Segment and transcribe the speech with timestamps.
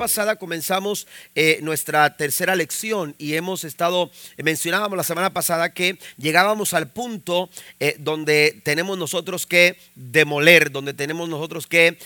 [0.00, 5.98] pasada comenzamos eh, nuestra tercera lección y hemos estado, eh, mencionábamos la semana pasada que
[6.16, 11.98] llegábamos al punto eh, donde tenemos nosotros que demoler, donde tenemos nosotros que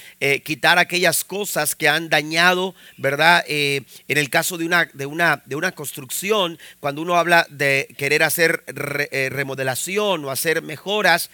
[0.42, 3.44] quitar aquellas cosas que han dañado, ¿verdad?
[3.46, 8.24] en el caso de una, de, una, de una construcción, cuando uno habla de querer
[8.24, 11.30] hacer remodelación o hacer mejoras,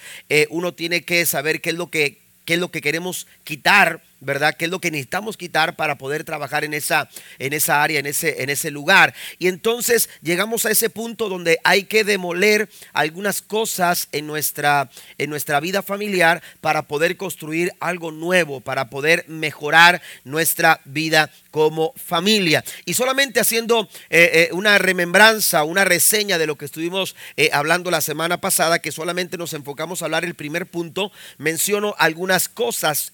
[0.51, 4.55] uno tiene que saber qué es lo que qué es lo que queremos quitar ¿verdad?
[4.57, 8.07] ¿Qué es lo que necesitamos quitar para poder trabajar en esa, en esa área, en
[8.07, 9.15] ese, en ese lugar?
[9.39, 15.31] Y entonces llegamos a ese punto donde hay que demoler algunas cosas en nuestra, en
[15.31, 22.65] nuestra vida familiar para poder construir algo nuevo, para poder mejorar nuestra vida como familia.
[22.85, 27.91] Y solamente haciendo eh, eh, una remembranza, una reseña de lo que estuvimos eh, hablando
[27.91, 33.11] la semana pasada, que solamente nos enfocamos a hablar el primer punto, menciono algunas cosas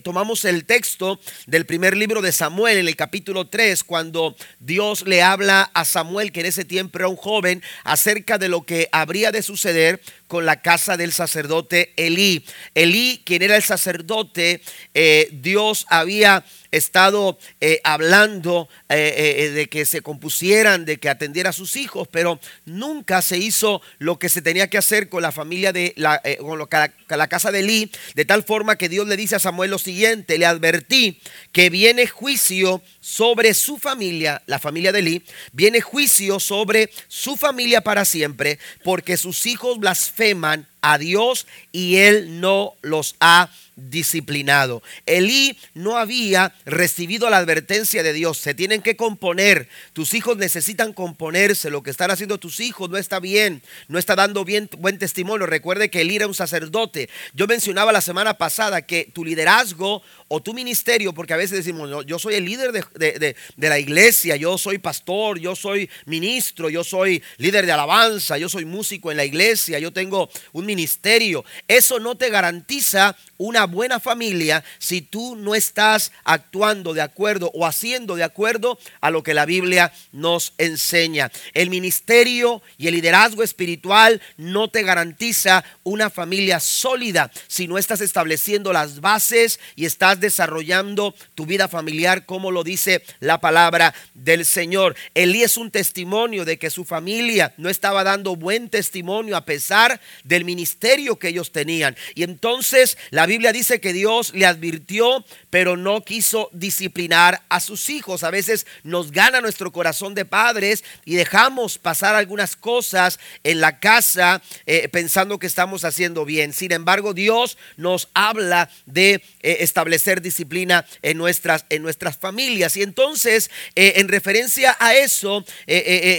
[0.00, 5.22] tomamos el texto del primer libro de Samuel en el capítulo 3, cuando Dios le
[5.22, 9.32] habla a Samuel, que en ese tiempo era un joven, acerca de lo que habría
[9.32, 12.44] de suceder con la casa del sacerdote Elí.
[12.74, 14.62] Elí, quien era el sacerdote,
[14.94, 21.54] eh, Dios había estado eh, hablando eh, de que se compusieran, de que atendiera a
[21.54, 25.72] sus hijos, pero nunca se hizo lo que se tenía que hacer con la familia
[25.72, 29.40] de la, con, la, casa de Elí, de tal forma que Dios le dice a
[29.40, 31.20] Samuel lo siguiente, le advertí
[31.52, 37.80] que viene juicio sobre su familia, la familia de Elí, viene juicio sobre su familia
[37.80, 43.50] para siempre, porque sus hijos blasfeman a Dios y él no los ha
[43.88, 44.82] disciplinado.
[45.06, 48.38] Elí no había recibido la advertencia de Dios.
[48.38, 49.68] Se tienen que componer.
[49.92, 51.70] Tus hijos necesitan componerse.
[51.70, 53.62] Lo que están haciendo tus hijos no está bien.
[53.88, 55.46] No está dando bien, buen testimonio.
[55.46, 57.08] Recuerde que Elí era un sacerdote.
[57.34, 62.06] Yo mencionaba la semana pasada que tu liderazgo o tu ministerio, porque a veces decimos,
[62.06, 66.84] yo soy el líder de, de la iglesia, yo soy pastor, yo soy ministro, yo
[66.84, 71.44] soy líder de alabanza, yo soy músico en la iglesia, yo tengo un ministerio.
[71.66, 77.66] Eso no te garantiza una buena familia si tú no estás actuando de acuerdo o
[77.66, 81.30] haciendo de acuerdo a lo que la Biblia nos enseña.
[81.54, 88.00] El ministerio y el liderazgo espiritual no te garantiza una familia sólida si no estás
[88.00, 94.44] estableciendo las bases y estás desarrollando tu vida familiar como lo dice la palabra del
[94.44, 94.96] Señor.
[95.14, 100.00] Elí es un testimonio de que su familia no estaba dando buen testimonio a pesar
[100.24, 101.96] del ministerio que ellos tenían.
[102.14, 107.90] Y entonces la Biblia dice que Dios le advirtió, pero no quiso disciplinar a sus
[107.90, 108.24] hijos.
[108.24, 113.78] A veces nos gana nuestro corazón de padres y dejamos pasar algunas cosas en la
[113.78, 116.52] casa eh, pensando que estamos haciendo bien.
[116.52, 122.76] Sin embargo, Dios nos habla de eh, establecer disciplina en nuestras, en nuestras familias.
[122.76, 125.44] Y entonces, eh, en referencia a eso,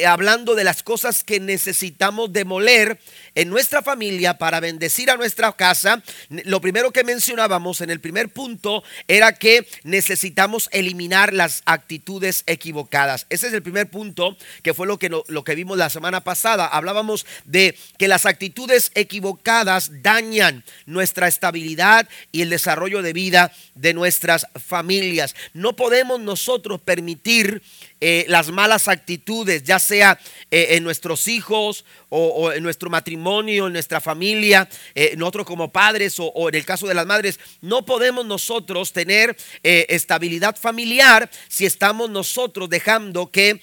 [0.05, 2.99] hablando de las cosas que necesitamos demoler
[3.35, 8.29] en nuestra familia para bendecir a nuestra casa, lo primero que mencionábamos en el primer
[8.29, 13.25] punto era que necesitamos eliminar las actitudes equivocadas.
[13.29, 16.67] Ese es el primer punto que fue lo que, lo que vimos la semana pasada.
[16.67, 23.93] Hablábamos de que las actitudes equivocadas dañan nuestra estabilidad y el desarrollo de vida de
[23.93, 25.35] nuestras familias.
[25.53, 27.61] No podemos nosotros permitir
[28.03, 30.19] eh, las malas actitudes, ya sea
[30.49, 36.15] eh, en nuestros hijos o, en nuestro matrimonio, en nuestra familia, eh, nosotros como padres
[36.17, 42.09] o, en el caso de las madres, no podemos nosotros tener estabilidad familiar si estamos
[42.09, 43.61] nosotros dejando que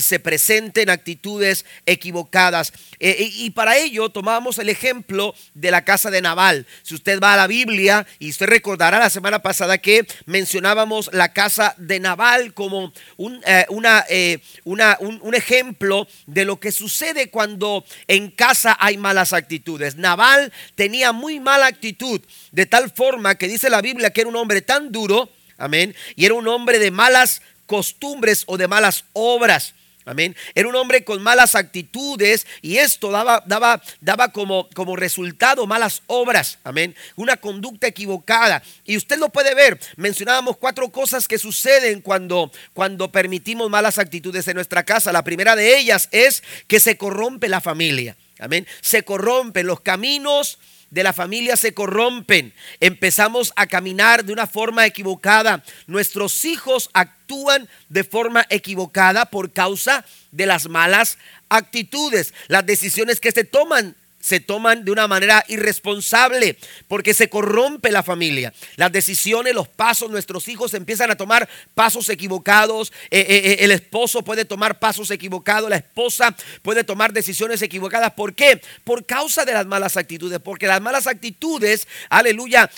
[0.00, 2.72] se presenten actitudes equivocadas.
[2.98, 6.66] y para ello tomamos el ejemplo de la casa de Naval.
[6.82, 11.32] Si usted va a la Biblia y usted recordará la semana pasada que mencionábamos la
[11.34, 17.84] casa de Naval como un una, eh, una, un, ejemplo de lo que sucede cuando
[18.06, 19.96] en casa hay malas actitudes.
[19.96, 22.20] Naval tenía muy mala actitud,
[22.52, 26.26] de tal forma que dice la Biblia que era un hombre tan duro, amén, y
[26.26, 29.74] era un hombre de malas costumbres o de malas obras.
[30.04, 30.36] Amén.
[30.54, 36.02] Era un hombre con malas actitudes y esto daba, daba, daba como, como resultado malas
[36.06, 36.58] obras.
[36.64, 36.94] Amén.
[37.16, 38.62] Una conducta equivocada.
[38.84, 39.78] Y usted lo puede ver.
[39.96, 45.12] Mencionábamos cuatro cosas que suceden cuando, cuando permitimos malas actitudes en nuestra casa.
[45.12, 48.16] La primera de ellas es que se corrompe la familia.
[48.38, 48.66] Amén.
[48.80, 50.58] Se corrompen los caminos
[50.92, 57.66] de la familia se corrompen, empezamos a caminar de una forma equivocada, nuestros hijos actúan
[57.88, 61.16] de forma equivocada por causa de las malas
[61.48, 67.90] actitudes, las decisiones que se toman se toman de una manera irresponsable porque se corrompe
[67.90, 68.54] la familia.
[68.76, 72.92] Las decisiones, los pasos, nuestros hijos empiezan a tomar pasos equivocados.
[73.10, 78.12] Eh, eh, eh, el esposo puede tomar pasos equivocados, la esposa puede tomar decisiones equivocadas.
[78.12, 78.62] ¿Por qué?
[78.84, 82.70] Por causa de las malas actitudes, porque las malas actitudes, aleluya,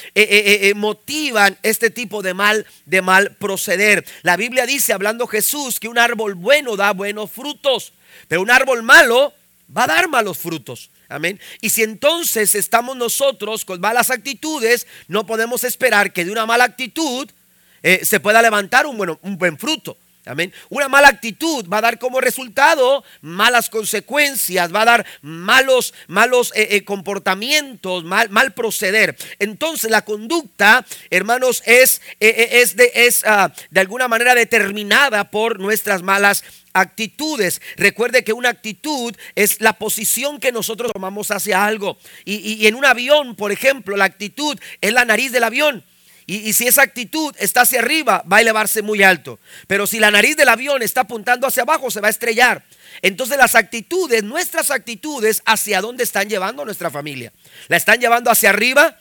[0.74, 4.04] motivan este tipo de mal, de mal proceder.
[4.22, 7.92] La Biblia dice, hablando Jesús, que un árbol bueno da buenos frutos,
[8.28, 9.34] pero un árbol malo
[9.76, 10.90] va a dar malos frutos.
[11.60, 16.64] Y si entonces estamos nosotros con malas actitudes, no podemos esperar que de una mala
[16.64, 17.30] actitud
[17.82, 19.96] eh, se pueda levantar un, un buen fruto.
[20.26, 20.54] Amén.
[20.70, 26.50] Una mala actitud va a dar como resultado malas consecuencias, va a dar malos, malos
[26.54, 29.18] eh, eh, comportamientos, mal, mal, proceder.
[29.38, 36.02] Entonces la conducta, hermanos, es, es, de, es ah, de alguna manera determinada por nuestras
[36.02, 36.63] malas actitudes.
[37.76, 41.98] Recuerde que una actitud es la posición que nosotros tomamos hacia algo.
[42.24, 45.84] Y, en un avión, por ejemplo, la actitud es la nariz del avión.
[46.26, 49.38] Y, si esa actitud está hacia arriba, va a elevarse muy alto.
[49.66, 52.64] Pero si la nariz del avión está apuntando hacia abajo, se va a estrellar.
[53.02, 57.32] Entonces las actitudes, nuestras actitudes, ¿hacia dónde están llevando nuestra familia?
[57.68, 58.98] ¿La están llevando hacia arriba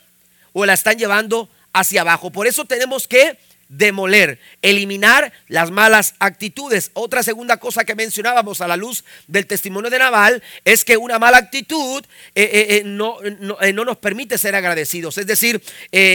[0.52, 2.30] o la están llevando hacia abajo?
[2.30, 3.38] Por eso tenemos que
[3.68, 6.90] demoler, eliminar las malas actitudes.
[6.94, 11.18] Otra segunda cosa que mencionábamos a la luz del testimonio de Naval es que una
[11.18, 15.62] mala actitud eh, eh, eh, no, no, nos permite ser agradecidos, es decir,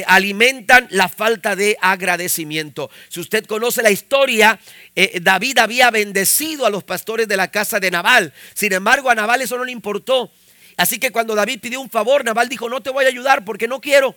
[0.07, 2.89] alimentan la falta de agradecimiento.
[3.09, 4.59] Si usted conoce la historia,
[5.21, 9.41] David había bendecido a los pastores de la casa de Naval, sin embargo a Naval
[9.41, 10.31] eso no le importó.
[10.77, 13.67] Así que cuando David pidió un favor, Naval dijo, no te voy a ayudar porque
[13.67, 14.15] no quiero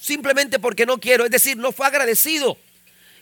[0.00, 1.24] simplemente porque no quiero.
[1.24, 2.56] Es decir, no fue agradecido.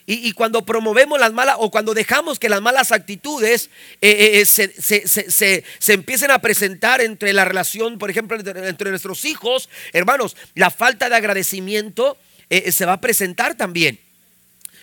[0.09, 3.69] Y, cuando promovemos las malas o cuando dejamos que las malas actitudes
[3.99, 9.67] eh, eh, eh, se, empiecen a presentar entre la relación, por ejemplo, entre, nuestros hijos,
[9.91, 12.17] hermanos, la falta de agradecimiento
[12.49, 13.99] se va a presentar también.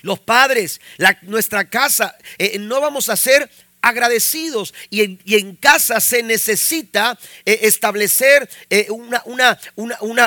[0.02, 0.82] Los padres,
[1.22, 2.14] nuestra casa,
[2.60, 3.48] no vamos a ser
[3.84, 5.02] agradecidos y
[5.34, 9.58] en, casa se necesita eh, establecer eh, una,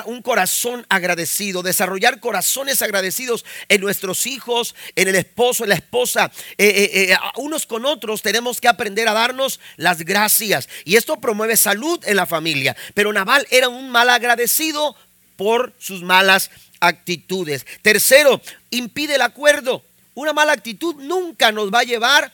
[0.05, 6.31] un corazón agradecido, desarrollar corazones agradecidos en nuestros hijos, en el esposo, en la esposa,
[6.57, 11.99] eh, unos con otros tenemos que aprender a darnos las gracias y esto promueve salud
[12.05, 14.95] en la familia, pero Naval era un mal agradecido
[15.35, 17.65] por sus malas actitudes.
[17.81, 19.83] Tercero, impide el acuerdo.
[20.13, 22.31] Una mala actitud nunca nos va a llevar a,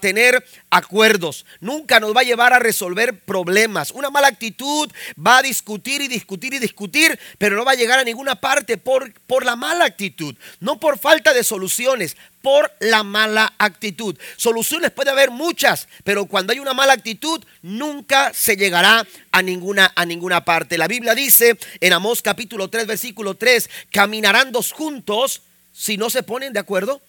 [0.00, 3.90] tener acuerdos, nunca nos va a llevar a resolver problemas.
[3.92, 7.98] Una mala actitud va a discutir y discutir y discutir, pero no va a llegar
[7.98, 13.02] a ninguna parte por, por la mala actitud, no por falta de soluciones, por la
[13.02, 14.18] mala actitud.
[14.36, 19.92] Soluciones puede haber muchas, pero cuando hay una mala actitud nunca se llegará a ninguna
[19.94, 20.78] a ninguna parte.
[20.78, 25.42] La Biblia dice en Amós capítulo 3 versículo 3, caminarán dos juntos
[25.72, 27.00] si no se ponen de acuerdo.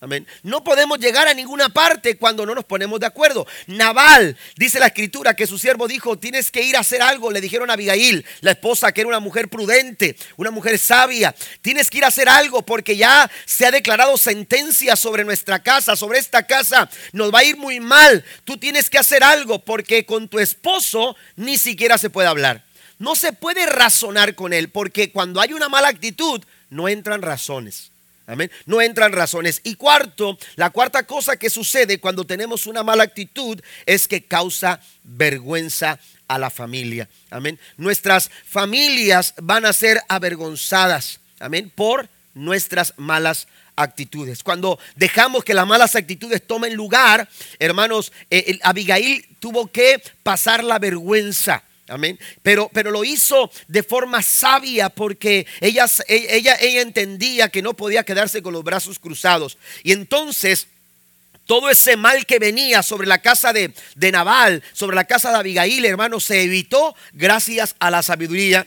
[0.00, 0.28] Amén.
[0.44, 3.48] No podemos llegar a ninguna parte cuando no nos ponemos de acuerdo.
[3.66, 7.32] Naval, dice la escritura, que su siervo dijo, tienes que ir a hacer algo.
[7.32, 11.34] Le dijeron a Abigail, la esposa, que era una mujer prudente, una mujer sabia.
[11.62, 15.96] Tienes que ir a hacer algo porque ya se ha declarado sentencia sobre nuestra casa,
[15.96, 16.88] sobre esta casa.
[17.12, 18.24] Nos va a ir muy mal.
[18.44, 22.64] Tú tienes que hacer algo porque con tu esposo ni siquiera se puede hablar.
[22.98, 27.90] No se puede razonar con él porque cuando hay una mala actitud no entran razones.
[28.28, 28.50] Amén.
[28.66, 29.62] No entran razones.
[29.64, 34.80] Y cuarto, la cuarta cosa que sucede cuando tenemos una mala actitud es que causa
[35.02, 37.08] vergüenza a la familia.
[37.30, 37.58] Amén.
[37.78, 41.20] Nuestras familias van a ser avergonzadas.
[41.40, 41.72] Amén.
[41.74, 44.42] Por nuestras malas actitudes.
[44.42, 47.26] Cuando dejamos que las malas actitudes tomen lugar,
[47.58, 51.64] hermanos, eh, Abigail tuvo que pasar la vergüenza.
[51.88, 52.18] Amén.
[52.42, 58.04] Pero, pero lo hizo de forma sabia porque ella, ella, ella entendía que no podía
[58.04, 59.58] quedarse con los brazos cruzados.
[59.82, 60.68] Y entonces
[61.46, 65.38] todo ese mal que venía sobre la casa de, de Nabal, sobre la casa de
[65.38, 68.66] Abigail, hermano, se evitó gracias a la sabiduría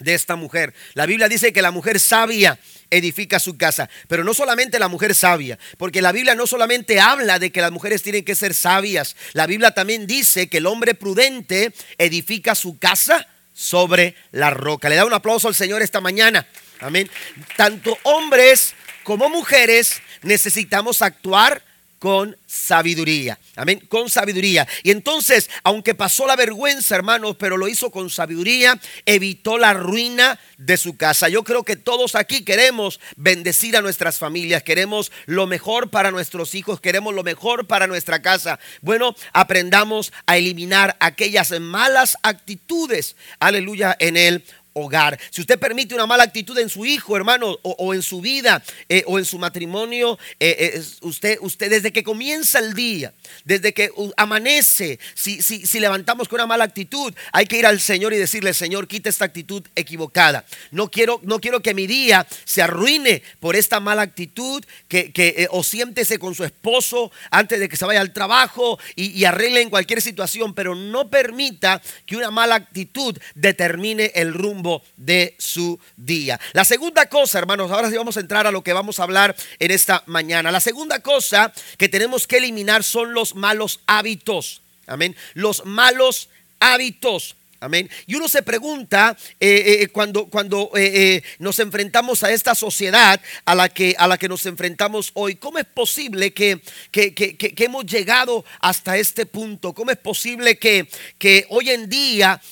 [0.00, 0.74] de esta mujer.
[0.94, 2.58] La Biblia dice que la mujer sabia
[2.92, 3.88] edifica su casa.
[4.06, 7.72] Pero no solamente la mujer sabia, porque la Biblia no solamente habla de que las
[7.72, 12.78] mujeres tienen que ser sabias, la Biblia también dice que el hombre prudente edifica su
[12.78, 14.88] casa sobre la roca.
[14.88, 16.46] Le da un aplauso al Señor esta mañana.
[16.80, 17.10] Amén.
[17.56, 21.62] Tanto hombres como mujeres necesitamos actuar
[22.02, 23.38] con sabiduría.
[23.54, 24.66] Amén, con sabiduría.
[24.82, 30.40] Y entonces, aunque pasó la vergüenza, hermanos, pero lo hizo con sabiduría, evitó la ruina
[30.58, 31.28] de su casa.
[31.28, 36.56] Yo creo que todos aquí queremos bendecir a nuestras familias, queremos lo mejor para nuestros
[36.56, 38.58] hijos, queremos lo mejor para nuestra casa.
[38.80, 44.44] Bueno, aprendamos a eliminar aquellas malas actitudes, aleluya, en el
[44.74, 45.18] hogar.
[45.30, 49.02] Si usted permite una mala actitud en su hijo, hermano, o, en su vida, eh,
[49.06, 53.12] o en su matrimonio, eh, eh, usted, usted desde que comienza el día,
[53.44, 57.80] desde que amanece, si, si, si, levantamos con una mala actitud, hay que ir al
[57.80, 60.44] Señor y decirle, Señor, quita esta actitud equivocada.
[60.70, 65.48] No quiero, no quiero que mi día se arruine por esta mala actitud, que, que
[65.50, 69.60] o siéntese con su esposo antes de que se vaya al trabajo y, y arregle
[69.60, 74.61] en cualquier situación, pero no permita que una mala actitud determine el rumbo
[74.96, 76.40] de su día.
[76.52, 79.34] La segunda cosa, hermanos, ahora sí vamos a entrar a lo que vamos a hablar
[79.58, 80.50] en esta mañana.
[80.50, 84.62] La segunda cosa que tenemos que eliminar son los malos hábitos.
[84.86, 85.16] Amén.
[85.34, 86.28] Los malos
[86.60, 87.36] hábitos.
[87.62, 87.88] Amén.
[88.08, 93.54] Y uno se pregunta eh, eh, cuando, cuando eh, nos enfrentamos a esta sociedad a
[93.54, 98.44] la, que, a la que nos enfrentamos hoy, ¿cómo es posible que, que, hemos llegado
[98.58, 99.74] hasta este punto?
[99.74, 100.88] ¿Cómo es posible que,
[101.18, 102.42] que hoy en día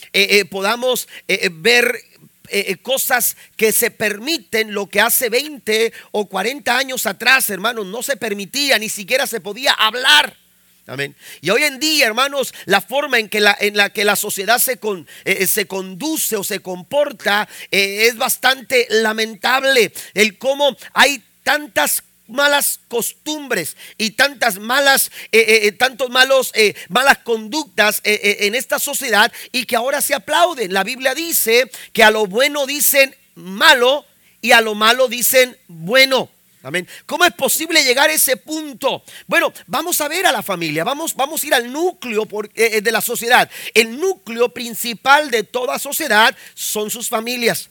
[0.49, 1.09] podamos
[1.55, 2.05] ver
[2.83, 8.17] cosas que se permiten lo que hace 20 o 40 años atrás, hermanos, no se
[8.17, 10.40] permitía, ni siquiera se podía hablar.
[10.91, 11.15] Amén.
[11.41, 14.59] Y hoy en día, hermanos, la forma en que la, en la, que la sociedad
[14.59, 19.93] se, con, eh, eh, se conduce o se comporta eh, es bastante lamentable.
[20.15, 25.13] El cómo hay tantas malas costumbres y tantas malas,
[25.79, 26.53] tantos malos,
[26.89, 30.73] malas conductas en esta sociedad y que ahora se aplauden.
[30.73, 34.07] La Biblia dice que a lo bueno dicen malo
[34.41, 36.31] y a lo malo dicen bueno.
[36.63, 36.87] Amén.
[37.07, 39.03] ¿Cómo es posible llegar a ese punto?
[39.27, 42.81] Bueno, vamos a ver a la familia, vamos, vamos a ir al núcleo eh, eh,
[42.83, 43.51] de la sociedad.
[43.73, 47.71] El núcleo principal de toda sociedad son sus familias.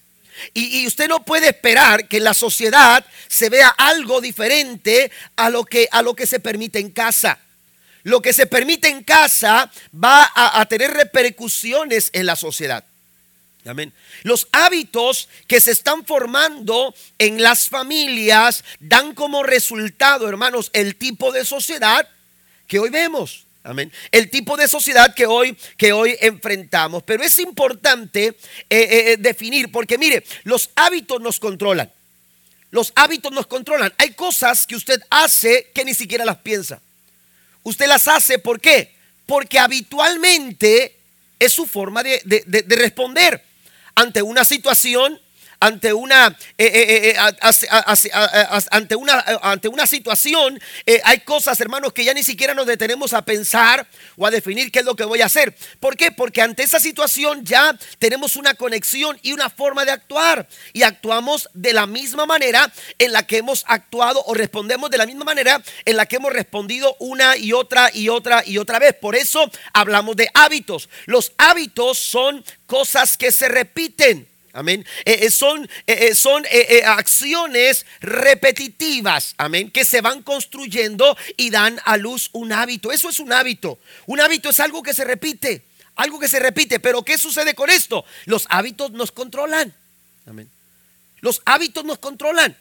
[0.53, 5.65] Y, usted no puede esperar que en la sociedad se vea algo diferente a lo
[5.65, 7.39] que, a lo que se permite en casa.
[8.03, 12.85] Lo que se permite en casa va a tener repercusiones en la sociedad.
[13.65, 13.93] Amén.
[14.23, 21.31] Los hábitos que se están formando en las familias dan como resultado, hermanos, el tipo
[21.31, 22.07] de sociedad
[22.67, 23.45] que hoy vemos.
[23.63, 23.91] Amén.
[24.11, 27.03] El tipo de sociedad que hoy, que hoy enfrentamos.
[27.03, 28.35] Pero es importante eh,
[28.69, 31.91] eh, eh, definir, porque mire, los hábitos nos controlan.
[32.71, 33.93] Los hábitos nos controlan.
[33.97, 36.81] Hay cosas que usted hace que ni siquiera las piensa.
[37.63, 38.93] Usted las hace, ¿por qué?
[39.25, 40.95] Porque habitualmente
[41.37, 43.48] es su forma de, de responder
[43.99, 45.19] ante una situación
[45.59, 46.37] ante una,
[48.71, 53.13] ante una, ante una situación, eh, hay cosas, hermanos, que ya ni siquiera nos detenemos
[53.13, 53.85] a pensar
[54.15, 55.55] o a definir qué es lo que voy a hacer.
[55.79, 56.11] ¿Por qué?
[56.11, 60.47] Porque ante esa situación ya tenemos una conexión y una forma de actuar.
[60.71, 65.05] Y actuamos de la misma manera en la que hemos actuado o respondemos de la
[65.05, 68.95] misma manera en la que hemos respondido una y otra y otra y otra vez.
[68.95, 70.89] Por eso hablamos de hábitos.
[71.05, 74.28] Los hábitos son cosas que se repiten.
[74.59, 74.85] Amén.
[75.05, 76.45] Eh, eh, son eh, son
[76.85, 82.91] acciones repetitivas, amén, que se van construyendo y dan a luz un hábito.
[82.91, 83.79] Eso es un hábito.
[84.05, 85.63] Un hábito es algo que se repite,
[85.95, 86.81] algo que se repite.
[86.81, 88.03] Pero ¿qué sucede con esto?
[88.25, 89.73] Los hábitos nos controlan.
[90.25, 90.51] Amén.
[91.21, 92.57] Los hábitos nos controlan.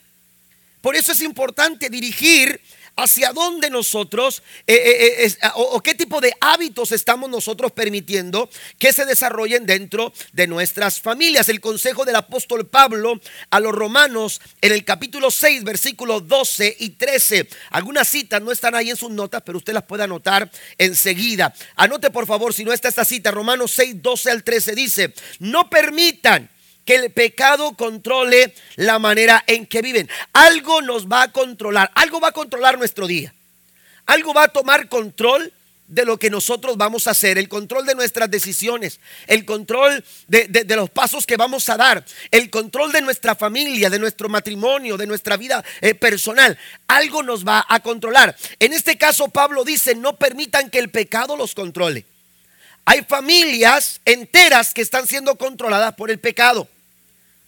[0.79, 2.61] Por eso es importante dirigir
[2.95, 8.93] hacia dónde nosotros eh, eh, eh, o, qué tipo de hábitos estamos nosotros permitiendo que
[8.93, 11.49] se desarrollen dentro de nuestras familias.
[11.49, 13.19] El consejo del apóstol Pablo
[13.49, 17.47] a los romanos en el capítulo 6, versículos 12 y 13.
[17.71, 21.53] Algunas citas no están ahí en sus notas, pero usted las puede anotar enseguida.
[21.75, 25.69] Anote por favor, si no está esta cita, Romanos 6, 12 al 13 dice, no
[25.69, 26.49] permitan
[26.89, 30.09] que el pecado controle la manera en que viven.
[30.33, 33.31] Algo nos va a controlar, algo va a controlar nuestro día.
[34.07, 35.53] Algo va a tomar control
[35.87, 40.65] de lo que nosotros vamos a hacer, el control de nuestras decisiones, el control de,
[40.75, 45.05] los pasos que vamos a dar, el control de nuestra familia, de nuestro matrimonio, de
[45.05, 46.57] nuestra vida eh, personal.
[46.87, 48.35] Algo nos va a controlar.
[48.57, 52.07] En este caso Pablo dice, no permitan que el pecado los controle.
[52.85, 56.67] Hay familias enteras que están siendo controladas por el pecado.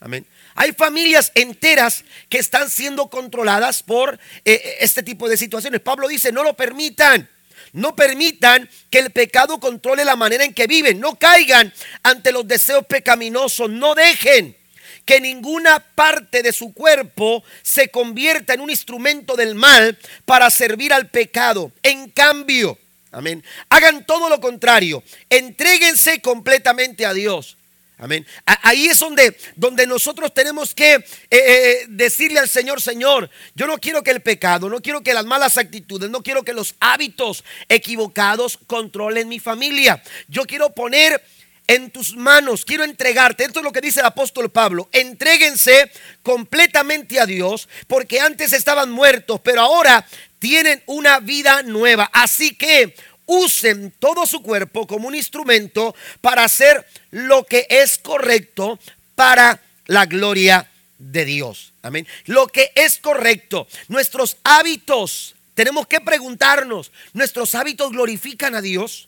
[0.01, 0.25] Amén.
[0.55, 5.79] Hay familias enteras que están siendo controladas por eh, eh, este tipo de situaciones.
[5.79, 7.29] Pablo dice, no lo permitan.
[7.71, 10.99] No permitan que el pecado controle la manera en que viven.
[10.99, 13.69] No caigan ante los deseos pecaminosos.
[13.69, 14.57] No dejen
[15.05, 20.93] que ninguna parte de su cuerpo se convierta en un instrumento del mal para servir
[20.93, 21.71] al pecado.
[21.83, 22.77] En cambio,
[23.11, 27.57] amén, hagan todo lo contrario, entréguense completamente a Dios.
[28.01, 28.25] Amén.
[28.63, 33.77] Ahí es donde, donde nosotros tenemos que eh, eh, decirle al Señor, Señor, yo no
[33.77, 37.43] quiero que el pecado, no quiero que las malas actitudes, no quiero que los hábitos
[37.69, 40.01] equivocados controlen mi familia.
[40.27, 41.21] Yo quiero poner
[41.67, 43.43] en tus manos, quiero entregarte.
[43.43, 44.89] Esto es lo que dice el apóstol Pablo.
[44.91, 45.91] Entréguense
[46.23, 50.07] completamente a Dios, porque antes estaban muertos, pero ahora
[50.39, 52.09] tienen una vida nueva.
[52.11, 52.95] Así que
[53.31, 58.77] usen todo su cuerpo como un instrumento para hacer lo que es correcto
[59.15, 61.71] para la gloria de Dios.
[61.81, 62.05] Amén.
[62.25, 63.67] Lo que es correcto.
[63.87, 69.07] Nuestros hábitos, tenemos que preguntarnos, ¿nuestros hábitos glorifican a Dios?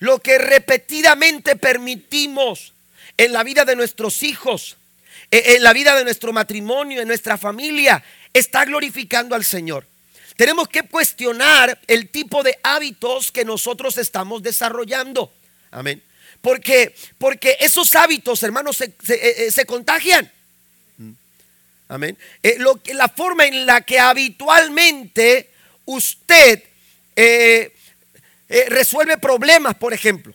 [0.00, 2.72] Lo que repetidamente permitimos
[3.16, 4.76] en la vida de nuestros hijos,
[5.30, 9.86] e-, en la vida de nuestro matrimonio, en nuestra familia, está glorificando al Señor.
[10.36, 15.32] Tenemos que cuestionar el tipo de hábitos que nosotros estamos desarrollando.
[15.70, 16.02] Amén.
[16.42, 20.30] Porque, porque esos hábitos, hermanos, se, eh, eh, contagian.
[20.98, 21.10] Mm.
[21.88, 22.18] Amén.
[22.42, 22.58] Eh,
[22.94, 25.50] la forma en la que habitualmente
[25.86, 26.62] usted
[28.68, 30.34] resuelve problemas, por ejemplo.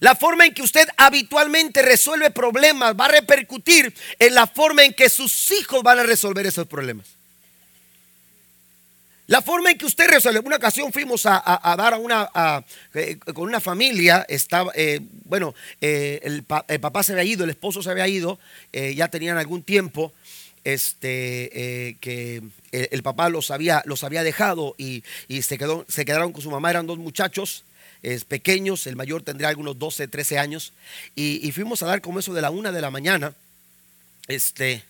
[0.00, 4.92] La forma en que usted habitualmente resuelve problemas va a repercutir en la forma en
[4.92, 7.17] que sus hijos van a resolver esos problemas.
[9.28, 12.30] La forma en que usted resuelve, una ocasión fuimos a, dar a una,
[12.94, 17.82] eh, con una familia, estaba, eh, bueno, eh, el, papá se había ido, el esposo
[17.82, 18.38] se había ido,
[18.72, 20.14] ya tenían algún tiempo,
[20.64, 22.42] este, que
[22.72, 25.04] el, papá los había, los había dejado y,
[25.42, 27.64] se, quedó, se quedaron con su mamá, eran dos muchachos,
[28.28, 30.72] pequeños, el mayor tendría algunos 12, 13 años,
[31.14, 33.34] y, y, fuimos a dar como eso de la una de la mañana,
[34.26, 34.84] este,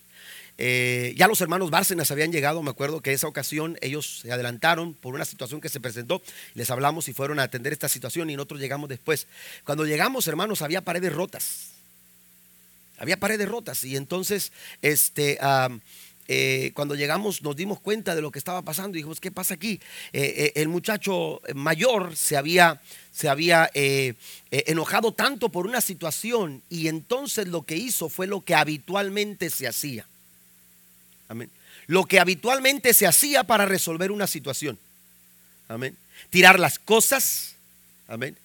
[0.61, 4.93] eh, ya los hermanos Bárcenas habían llegado, me acuerdo que esa ocasión ellos se adelantaron
[4.93, 6.21] por una situación que se presentó,
[6.53, 9.27] les hablamos y fueron a atender esta situación y nosotros llegamos después.
[9.63, 11.69] Cuando llegamos, hermanos, había paredes rotas.
[12.97, 14.51] Había paredes rotas y entonces,
[14.81, 15.39] este,
[16.27, 19.53] eh, cuando llegamos nos dimos cuenta de lo que estaba pasando y dijimos, ¿qué pasa
[19.53, 19.79] aquí?
[20.11, 22.81] Eh, el muchacho mayor se había,
[23.13, 23.71] se había
[24.51, 29.65] enojado tanto por una situación y entonces lo que hizo fue lo que habitualmente se
[29.65, 30.08] hacía.
[31.29, 31.49] Amén.
[31.87, 34.77] Lo que habitualmente se hacía para resolver una situación.
[35.67, 35.95] Amén.
[36.29, 37.55] Tirar las cosas.
[38.07, 38.35] Amén.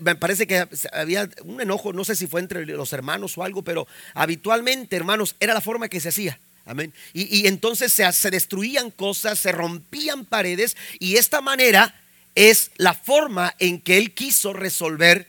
[0.00, 3.62] me parece que había un enojo, no sé si fue entre los hermanos o algo,
[3.62, 6.38] pero habitualmente, hermanos, era la forma que se hacía.
[6.64, 6.92] Amén.
[7.12, 11.94] Y, entonces se, se destruían cosas, se rompían paredes y esta manera
[12.34, 15.26] es la forma en que él quiso resolver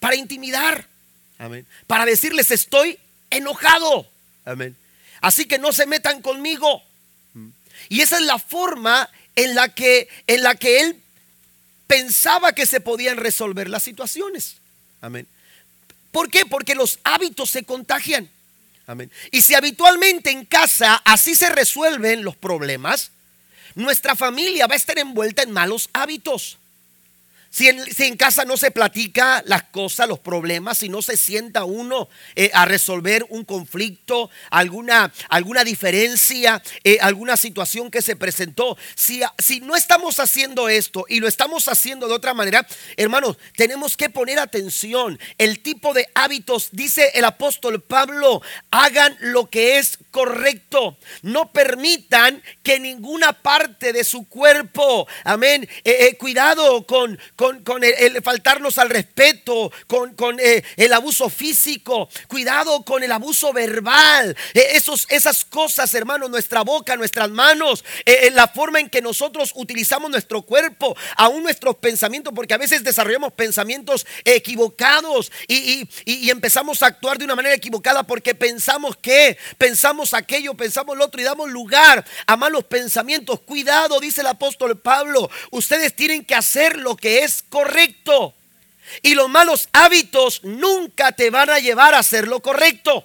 [0.00, 0.86] para intimidar.
[1.38, 1.66] Amén.
[1.86, 2.98] Para decirles estoy
[3.30, 4.08] enojado.
[4.44, 4.76] Amén.
[5.20, 6.82] Así que no se metan conmigo.
[7.88, 11.00] Y esa es la forma en la que, en la que él
[11.86, 14.56] pensaba que se podían resolver las situaciones.
[15.00, 15.26] Amén.
[16.10, 16.44] ¿Por qué?
[16.44, 18.28] Porque los hábitos se contagian.
[18.86, 19.10] Amén.
[19.30, 23.10] Y si habitualmente en casa así se resuelven los problemas,
[23.74, 26.58] nuestra familia va a estar envuelta en malos hábitos.
[27.50, 32.08] Si en, casa no se platica las cosas, los problemas, si no se sienta uno
[32.36, 39.22] eh, a resolver un conflicto, alguna, alguna diferencia, eh, alguna situación que se presentó, si,
[39.38, 44.10] si no estamos haciendo esto y lo estamos haciendo de otra manera, hermanos, tenemos que
[44.10, 45.18] poner atención.
[45.38, 50.98] El tipo de hábitos, dice el apóstol Pablo, hagan lo que es correcto.
[51.22, 58.78] No permitan que ninguna parte de su cuerpo, amén, eh, cuidado con con, el, faltarnos
[58.78, 65.44] al respeto, con, eh, el abuso físico, cuidado con el abuso verbal, eh, esos, esas
[65.44, 70.96] cosas, hermanos, nuestra boca, nuestras manos, eh, la forma en que nosotros utilizamos nuestro cuerpo,
[71.16, 77.24] aún nuestros pensamientos, porque a veces desarrollamos pensamientos equivocados y, y empezamos a actuar de
[77.24, 82.36] una manera equivocada porque pensamos que, pensamos aquello, pensamos lo otro y damos lugar a
[82.36, 83.38] malos pensamientos.
[83.40, 88.34] Cuidado, dice el apóstol Pablo, ustedes tienen que hacer lo que es correcto.
[89.02, 93.04] Y los malos hábitos nunca te van a llevar a hacer lo correcto.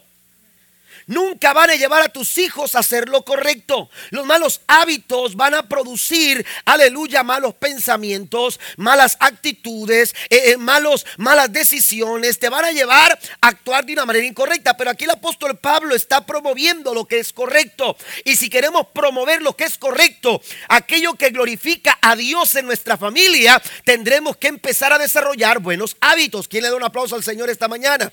[1.08, 3.90] Nunca van a llevar a tus hijos a hacer lo correcto.
[4.12, 11.52] Los malos hábitos van a producir, aleluya, malos pensamientos, malas actitudes, eh, eh, malos, malas
[11.52, 12.40] decisiones.
[12.40, 14.78] Te van a llevar a actuar de una manera incorrecta.
[14.78, 17.98] Pero aquí el apóstol Pablo está promoviendo lo que es correcto.
[18.24, 22.98] Y si queremos promover lo que es correcto, aquello que glorifica a Dios en nuestra
[22.98, 26.48] familia, tendremos que empezar a desarrollar buenos hábitos.
[26.48, 28.12] ¿Quién le da un aplauso al Señor esta mañana?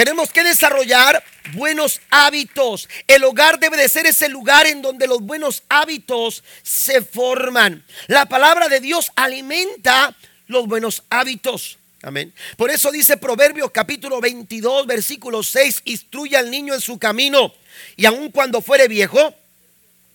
[0.00, 2.88] Tenemos que desarrollar buenos hábitos.
[3.06, 7.84] El hogar debe de ser ese lugar en donde los buenos hábitos se forman.
[8.06, 11.76] La palabra de Dios alimenta los buenos hábitos.
[12.00, 12.32] Amén.
[12.56, 17.52] Por eso dice Proverbios capítulo 22, versículo 6, instruye al niño en su camino
[17.94, 19.34] y aun cuando fuere viejo,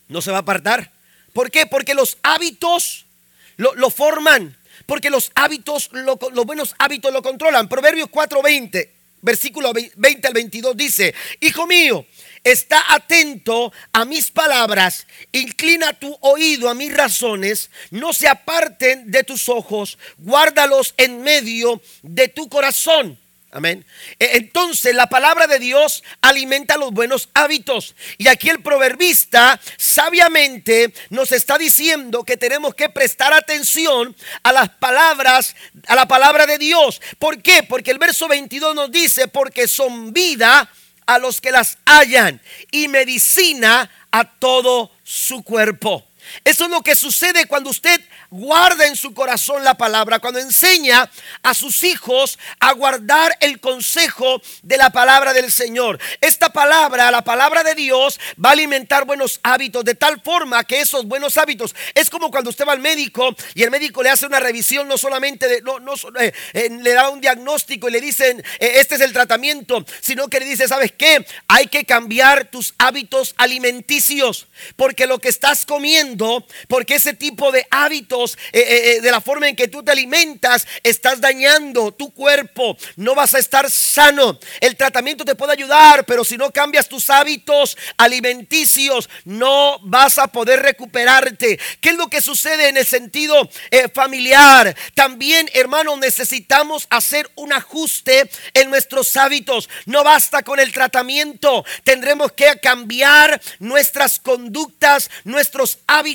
[0.08, 0.90] no se va a apartar.
[1.32, 1.66] ¿Por qué?
[1.66, 3.06] Porque los hábitos
[3.56, 7.68] lo, forman, porque los hábitos, los buenos hábitos lo controlan.
[7.68, 8.95] Proverbios 4:20,
[9.26, 12.06] versículo 20 al 22 dice, Hijo mío,
[12.44, 19.24] está atento a mis palabras, inclina tu oído a mis razones, no se aparten de
[19.24, 23.18] tus ojos, guárdalos en medio de tu corazón
[23.56, 23.86] Amén.
[24.18, 27.96] E, entonces la palabra de Dios alimenta los buenos hábitos.
[28.18, 34.68] Y aquí el proverbista sabiamente nos está diciendo que tenemos que prestar atención a las
[34.68, 37.00] palabras, a la palabra de Dios.
[37.18, 37.62] ¿Por qué?
[37.62, 40.70] Porque el verso 22 nos dice, porque son vida
[41.06, 46.06] a los que las hallan y medicina a todo su cuerpo.
[46.44, 51.10] Eso es lo que sucede cuando usted guarda en su corazón la palabra, cuando enseña
[51.42, 55.98] a sus hijos a guardar el consejo de la palabra del Señor.
[56.20, 60.80] Esta palabra, la palabra de Dios, va a alimentar buenos hábitos de tal forma que
[60.80, 64.26] esos buenos hábitos es como cuando usted va al médico y el médico le hace
[64.26, 68.96] una revisión, no solamente eh, eh, le da un diagnóstico y le dicen eh, este
[68.96, 71.26] es el tratamiento, sino que le dice, ¿sabes qué?
[71.48, 76.15] Hay que cambiar tus hábitos alimenticios porque lo que estás comiendo,
[76.68, 79.92] porque ese tipo de hábitos eh, eh, eh, de la forma en que tú te
[79.92, 82.76] alimentas, estás dañando tu cuerpo.
[82.96, 84.38] No vas a estar sano.
[84.60, 90.28] El tratamiento te puede ayudar, pero si no cambias tus hábitos alimenticios, no vas a
[90.28, 91.58] poder recuperarte.
[91.80, 93.48] ¿Qué es lo que sucede en el sentido
[93.94, 94.74] familiar?
[94.94, 99.68] También, hermano, necesitamos hacer un ajuste en nuestros hábitos.
[99.84, 101.64] No basta con el tratamiento.
[101.84, 106.05] Tendremos que cambiar nuestras conductas, nuestros hábitos,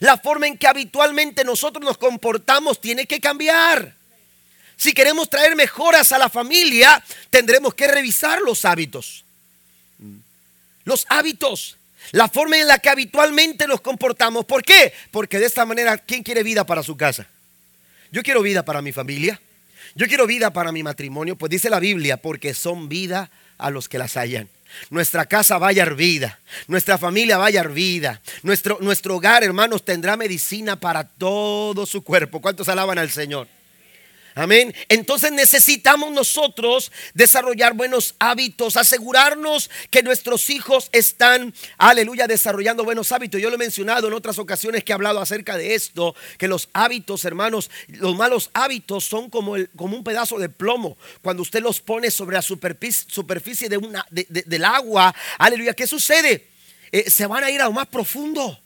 [0.00, 3.94] la forma en que habitualmente nosotros nos comportamos tiene que cambiar.
[4.76, 9.24] Si queremos traer mejoras a la familia, tendremos que revisar los hábitos.
[10.84, 11.76] Los hábitos,
[12.10, 14.44] la forma en la que habitualmente nos comportamos.
[14.44, 14.92] ¿Por qué?
[15.10, 17.28] Porque de esta manera, ¿quién quiere vida para su casa?
[18.10, 19.40] Yo quiero vida para mi familia.
[19.94, 21.36] Yo quiero vida para mi matrimonio.
[21.36, 24.48] Pues dice la Biblia, porque son vida a los que las hallan.
[24.90, 31.04] Nuestra casa vaya hervida, nuestra familia vaya hervida, nuestro, nuestro hogar, hermanos, tendrá medicina para
[31.04, 32.40] todo su cuerpo.
[32.40, 33.48] ¿Cuántos alaban al Señor?
[34.34, 34.74] Amén.
[34.88, 43.40] Entonces necesitamos nosotros desarrollar buenos hábitos, asegurarnos que nuestros hijos están, aleluya, desarrollando buenos hábitos.
[43.40, 46.70] Yo lo he mencionado en otras ocasiones que he hablado acerca de esto, que los
[46.72, 50.96] hábitos, hermanos, los malos hábitos son como, como un pedazo de plomo.
[51.20, 56.48] Cuando usted los pone sobre la superficie, de una, del agua, aleluya, ¿qué sucede?
[56.90, 58.58] Eh, se van a ir a lo más profundo,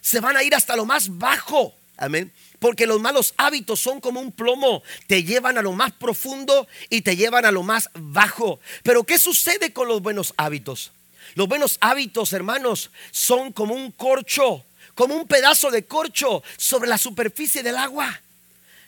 [0.00, 1.74] se van a ir hasta lo más bajo.
[1.96, 2.32] Amén.
[2.66, 7.02] Porque los malos hábitos son como un plomo, te llevan a lo más profundo y
[7.02, 8.58] te llevan a lo más bajo.
[8.82, 10.90] Pero ¿qué sucede con los buenos hábitos?
[11.36, 14.64] Los buenos hábitos, hermanos, son como un corcho,
[14.96, 18.20] como un pedazo de corcho sobre la superficie del agua.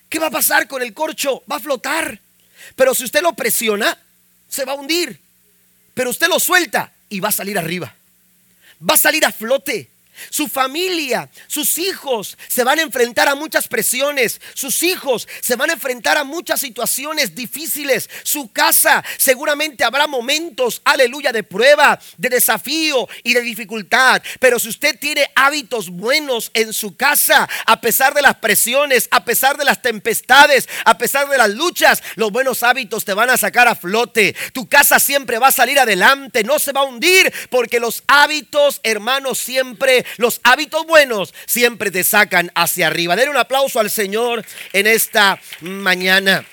[0.09, 1.45] ¿Qué va a pasar con el corcho?
[1.49, 2.21] Va a flotar.
[2.75, 3.97] Pero si usted lo presiona,
[4.49, 5.21] se va a hundir.
[5.95, 7.95] Pero usted lo suelta y va a salir arriba.
[8.83, 9.89] Va a salir a flote.
[10.31, 14.41] Su familia, sus hijos se van a enfrentar a muchas presiones.
[14.55, 18.09] Sus hijos se van a enfrentar a muchas situaciones difíciles.
[18.23, 24.23] Su casa seguramente habrá momentos, aleluya, de prueba, de desafío y de dificultad.
[24.41, 29.25] Pero si usted tiene hábitos buenos en su casa, a pesar de las presiones, a
[29.25, 33.37] pesar de las tempestades, a pesar de las luchas, los buenos hábitos te van a
[33.37, 34.35] sacar a flote.
[34.53, 38.81] Tu casa siempre va a salir adelante, no se va a hundir porque los hábitos,
[38.83, 43.17] hermanos, siempre los hábitos buenos siempre te sacan hacia arriba.
[43.17, 46.45] Den un aplauso al Señor en esta mañana.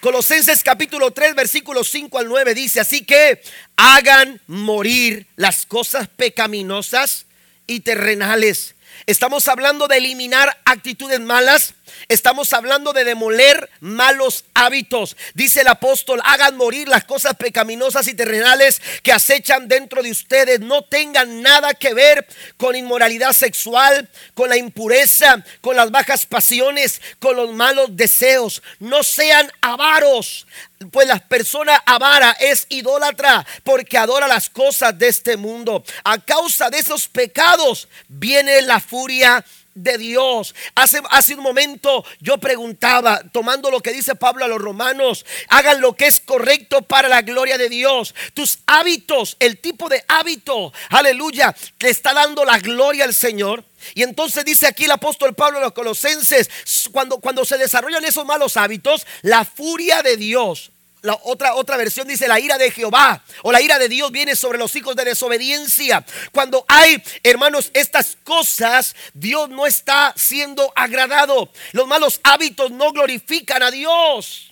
[0.00, 3.42] Colosenses capítulo 3, versículos 5 al 9 dice, así que
[3.76, 7.26] hagan morir las cosas pecaminosas
[7.66, 8.76] y terrenales.
[9.06, 11.74] Estamos hablando de eliminar actitudes malas
[12.06, 15.16] Estamos hablando de demoler malos hábitos.
[15.34, 20.60] Dice el apóstol, hagan morir las cosas pecaminosas y terrenales que acechan dentro de ustedes.
[20.60, 27.00] No tengan nada que ver con inmoralidad sexual, con la impureza, con las bajas pasiones,
[27.18, 28.62] con los malos deseos.
[28.78, 30.46] No sean avaros.
[30.92, 35.84] Pues la persona avara es idólatra porque adora las cosas de este mundo.
[36.04, 39.44] A causa de esos pecados viene la furia
[39.82, 40.54] de Dios.
[40.74, 45.80] Hace, hace un momento yo preguntaba, tomando lo que dice Pablo a los romanos, hagan
[45.80, 48.14] lo que es correcto para la gloria de Dios.
[48.34, 53.64] Tus hábitos, el tipo de hábito, aleluya, le está dando la gloria al Señor.
[53.94, 56.50] Y entonces dice aquí el apóstol Pablo a los colosenses,
[56.90, 62.08] cuando, cuando se desarrollan esos malos hábitos, la furia de Dios la otra, otra versión
[62.08, 65.04] dice la ira de Jehová o la ira de Dios viene sobre los hijos de
[65.04, 66.04] desobediencia.
[66.32, 71.50] Cuando hay, hermanos, estas cosas, Dios no está siendo agradado.
[71.72, 74.48] Los malos hábitos no glorifican a Dios.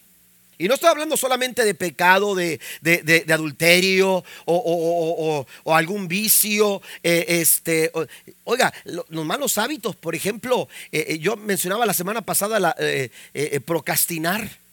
[0.59, 2.59] Y no estoy hablando solamente de pecado, de,
[3.29, 6.81] adulterio o, algún vicio.
[7.03, 7.93] Eh, este,
[8.45, 12.77] oiga, los malos hábitos, por ejemplo, eh, eh, yo mencionaba la semana pasada la,
[13.65, 14.66] procrastinar.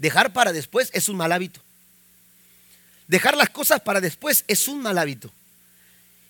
[0.00, 1.60] Dejar para después es un mal hábito.
[3.06, 5.30] Dejar las cosas para después es un mal hábito.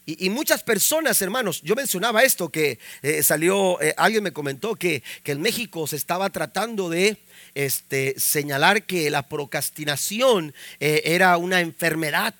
[0.06, 5.04] Y, muchas personas, hermanos, yo mencionaba esto, que eh, salió, eh, alguien me comentó que,
[5.22, 7.18] que, en México se estaba tratando de
[7.54, 12.34] este, señalar que la procrastinación eh, era una enfermedad.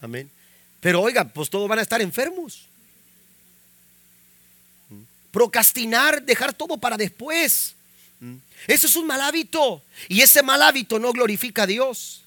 [0.00, 0.30] Amén.
[0.78, 2.66] Pero oiga, pues todos van a estar enfermos.
[5.32, 7.75] Procrastinar, dejar todo para después.
[8.66, 9.82] Eso es un mal hábito.
[10.08, 12.22] Y ese mal hábito no glorifica a Dios.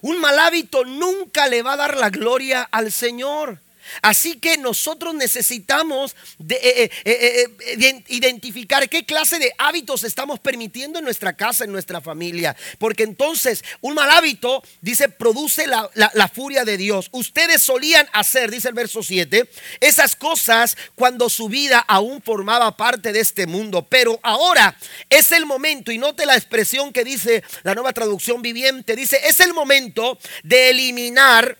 [0.00, 3.58] Un mal hábito nunca le va a dar la gloria al Señor.
[4.02, 6.16] Así que nosotros necesitamos
[6.48, 12.00] eh, eh, eh, identificar qué clase de hábitos estamos permitiendo en nuestra casa, en nuestra
[12.00, 12.56] familia.
[12.78, 17.08] Porque entonces un mal hábito, dice, produce la, la furia de Dios.
[17.12, 19.48] Ustedes solían hacer, dice el verso 7,
[19.80, 23.86] esas cosas cuando su vida aún formaba parte de este mundo.
[23.88, 24.76] Pero ahora
[25.08, 29.40] es el momento, y note la expresión que dice la nueva traducción viviente, dice, es
[29.40, 31.56] el momento de eliminar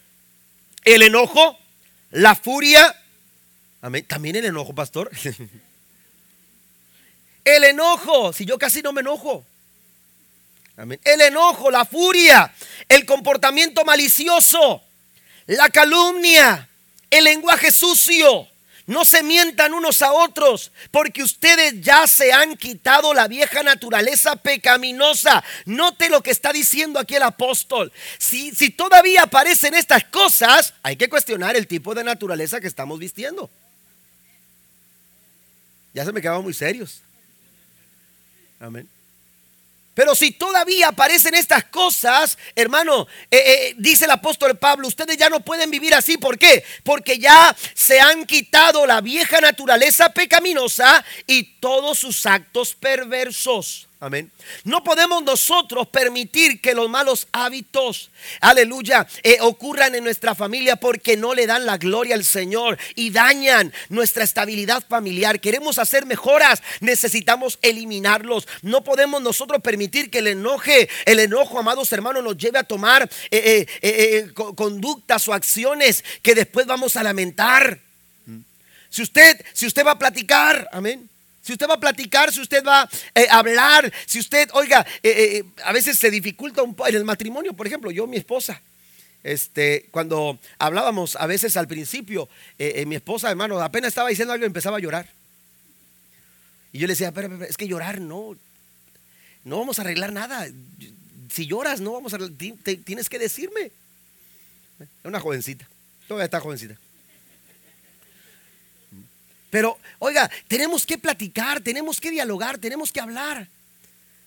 [0.85, 1.59] el enojo
[2.14, 2.96] la furia.
[4.09, 5.11] También el enojo, pastor.
[7.44, 9.44] el enojo, si yo casi no me enojo.
[10.77, 12.53] El enojo, la furia,
[12.88, 14.83] el comportamiento malicioso,
[15.46, 16.68] la calumnia,
[17.11, 18.48] el lenguaje sucio,
[18.87, 24.37] no se mientan unos a otros, porque ustedes ya se han quitado la vieja naturaleza
[24.37, 25.42] pecaminosa.
[25.64, 27.92] Note lo que está diciendo aquí el apóstol.
[28.18, 32.99] Si, si todavía aparecen estas cosas, hay que cuestionar el tipo de naturaleza que estamos
[32.99, 33.51] vistiendo.
[35.94, 37.01] Ya se me quedaban muy serios.
[38.61, 38.88] Amén.
[39.95, 45.31] Pero si todavía aparecen estas cosas, hermano, eh, eh, dice el apóstol Pablo, ustedes ya
[45.31, 46.19] no pueden vivir así.
[46.19, 46.65] ¿Por qué?
[46.83, 53.89] Porque ya se han quitado la vieja naturaleza pecaminosa y todos sus actos perversos.
[54.05, 54.31] Amén.
[54.64, 61.17] No podemos nosotros permitir que los malos hábitos, aleluya, eh, ocurran en nuestra familia porque
[61.17, 65.40] no le dan la gloria al Señor y dañan nuestra estabilidad familiar.
[65.40, 68.47] Queremos hacer mejoras, necesitamos eliminarlos.
[68.61, 73.09] No podemos nosotros permitir que el enoje, el enojo, amados hermanos, nos lleve a tomar
[73.31, 77.81] eh, eh, conductas o acciones que después vamos a lamentar.
[78.90, 81.09] Si usted, si usted va a platicar, amén
[81.45, 85.11] si usted va a platicar, si usted va eh, a hablar, si usted, oiga, eh,
[85.11, 88.63] eh, a veces se dificulta un poco en el matrimonio, por ejemplo, yo, mi esposa,
[89.23, 92.31] este, cuando hablábamos a veces al principio,
[92.87, 95.07] mi esposa, hermano, apenas estaba diciendo algo empezaba a llorar.
[96.73, 98.37] Y yo le decía, pero, es que llorar no,
[99.45, 100.47] no vamos a arreglar nada.
[101.31, 102.19] Si lloras, no vamos a,
[102.85, 103.71] tienes que decirme.
[104.81, 105.69] Es una jovencita,
[106.09, 106.77] todavía está jovencita.
[109.55, 113.47] Pero, oiga, tenemos que platicar, tenemos que dialogar, tenemos que hablar.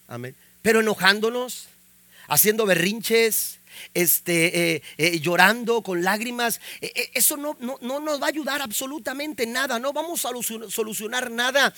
[0.07, 0.33] Amén.
[0.61, 1.67] Pero enojándonos,
[2.29, 3.59] haciendo berrinches,
[3.93, 8.61] este, eh, eh, llorando con lágrimas, eh, eso no, no, no, nos va a ayudar
[8.61, 10.29] absolutamente nada, no vamos a
[10.69, 11.73] solucionar nada.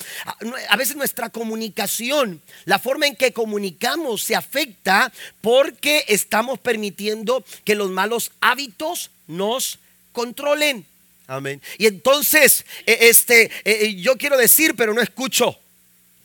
[0.70, 7.74] A veces nuestra comunicación, la forma en que comunicamos se afecta porque estamos permitiendo que
[7.74, 9.80] los malos hábitos nos
[10.12, 10.86] controlen.
[11.30, 11.62] Amén.
[11.78, 15.56] Y entonces, eh, este, eh, eh, yo quiero decir, pero no escucho.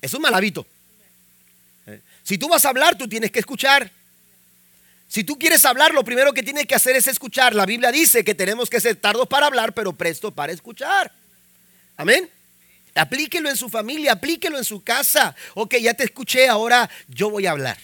[0.00, 0.66] Es un mal hábito.
[2.22, 3.90] Si tú vas a hablar, tú tienes que escuchar.
[5.06, 7.54] Si tú quieres hablar, lo primero que tienes que hacer es escuchar.
[7.54, 11.12] La Biblia dice que tenemos que ser tardos para hablar, pero presto para escuchar.
[11.98, 12.30] Amén.
[12.94, 15.36] Aplíquelo en su familia, aplíquelo en su casa.
[15.52, 17.76] Ok, ya te escuché, ahora yo voy a hablar.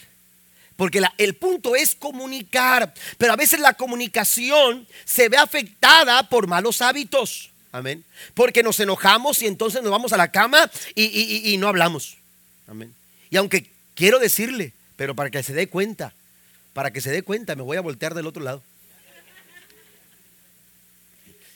[0.81, 2.91] Porque el punto es comunicar.
[3.19, 7.51] Pero a veces la comunicación se ve afectada por malos hábitos.
[7.71, 8.03] Amén.
[8.33, 12.17] Porque nos enojamos y entonces nos vamos a la cama y, no hablamos.
[12.65, 12.95] Amén.
[13.29, 16.15] Y aunque quiero decirle, pero para que se dé cuenta,
[16.73, 18.63] para que se dé cuenta, me voy a voltear del otro lado.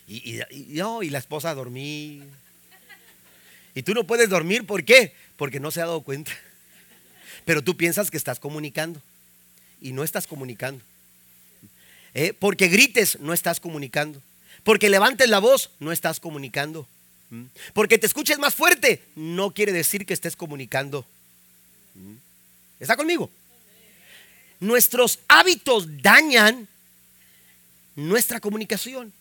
[0.08, 2.22] Y, y, y la esposa a.
[3.74, 5.16] Y tú no puedes dormir, ¿por qué?
[5.36, 6.32] Porque no se ha dado cuenta.
[7.44, 9.02] Pero tú piensas que estás comunicando
[9.86, 10.84] y no estás comunicando.
[12.16, 12.34] ¿Eh?
[12.34, 14.20] Porque grites, no estás comunicando.
[14.64, 16.88] Porque levantes la voz, no estás comunicando.
[17.30, 17.44] ¿Mm?
[17.74, 21.06] Porque te escuches más fuerte, no quiere decir que estés comunicando.
[21.94, 22.16] ¿Mm?
[22.80, 23.30] ¿Está conmigo?
[24.60, 26.68] Nuestros hábitos dañan
[27.96, 29.14] nuestra comunicación,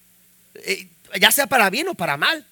[0.55, 0.89] eh,
[1.21, 2.47] ya sea para bien o para mal.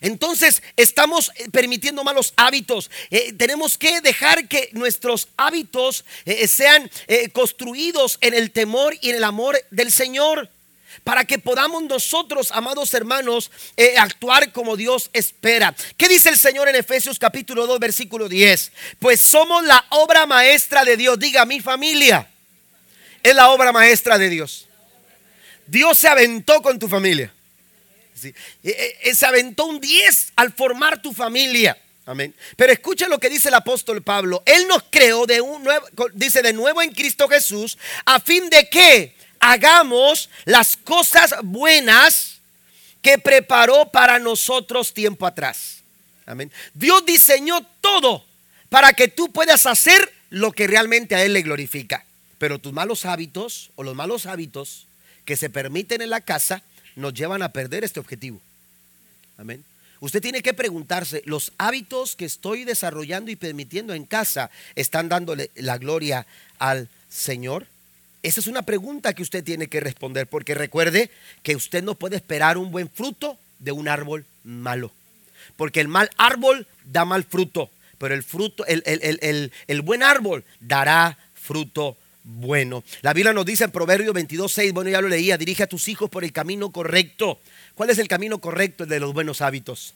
[0.00, 2.90] Entonces estamos eh, permitiendo malos hábitos.
[3.10, 6.04] Eh, tenemos que dejar que nuestros hábitos
[6.46, 6.90] sean
[7.32, 10.50] construidos en el temor y en el amor del Señor.
[11.02, 13.50] Para que podamos nosotros, amados hermanos,
[13.98, 15.74] actuar como Dios espera.
[15.96, 18.72] ¿Qué dice el Señor en Efesios capítulo 2, versículo 10?
[19.00, 21.18] Pues somos la obra maestra de Dios.
[21.18, 22.28] Diga, mi familia
[23.24, 24.68] es la obra maestra de Dios.
[25.66, 27.33] Dios se aventó con tu familia.
[28.22, 31.76] E, e, e, se aventó un 10 al formar tu familia.
[32.06, 32.34] Amén.
[32.56, 34.42] Pero escucha lo que dice el apóstol Pablo.
[34.44, 39.14] Él nos creó de nuevo, dice de nuevo en Cristo Jesús, a fin de que
[39.40, 42.40] hagamos las cosas buenas
[43.00, 45.82] que preparó para nosotros tiempo atrás.
[46.26, 46.50] Amén.
[46.74, 48.24] Dios diseñó todo
[48.68, 52.04] para que tú puedas hacer lo que realmente a Él le glorifica.
[52.38, 54.86] Pero tus malos hábitos o los malos hábitos
[55.24, 56.62] que se permiten en la casa
[56.96, 58.40] nos llevan a perder este objetivo.
[59.36, 59.64] Amén.
[60.00, 65.50] Usted tiene que preguntarse, ¿los hábitos que estoy desarrollando y permitiendo en casa están dándole
[65.54, 66.26] la gloria
[66.58, 67.66] al Señor?
[68.22, 71.10] Esa es una pregunta que usted tiene que responder, porque recuerde
[71.42, 74.92] que usted no puede esperar un buen fruto de un árbol malo,
[75.56, 80.44] porque el mal árbol da mal fruto, pero el fruto, el, el, el buen árbol
[80.60, 82.82] dará fruto bueno.
[83.02, 85.88] La Biblia nos dice en Proverbios 22, 6, bueno, ya lo leía, dirige a tus
[85.88, 87.38] hijos por el camino correcto.
[87.74, 88.84] ¿Cuál es el camino correcto?
[88.84, 89.94] El de los buenos hábitos.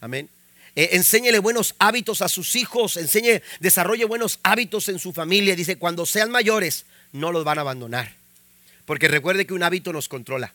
[0.00, 0.28] Amén.
[0.76, 5.56] Eh, enséñele buenos hábitos a sus hijos, enseñe, desarrolle buenos hábitos en su familia.
[5.56, 8.14] Dice, cuando sean mayores, no los van a abandonar.
[8.86, 10.54] Porque recuerde que un hábito nos controla.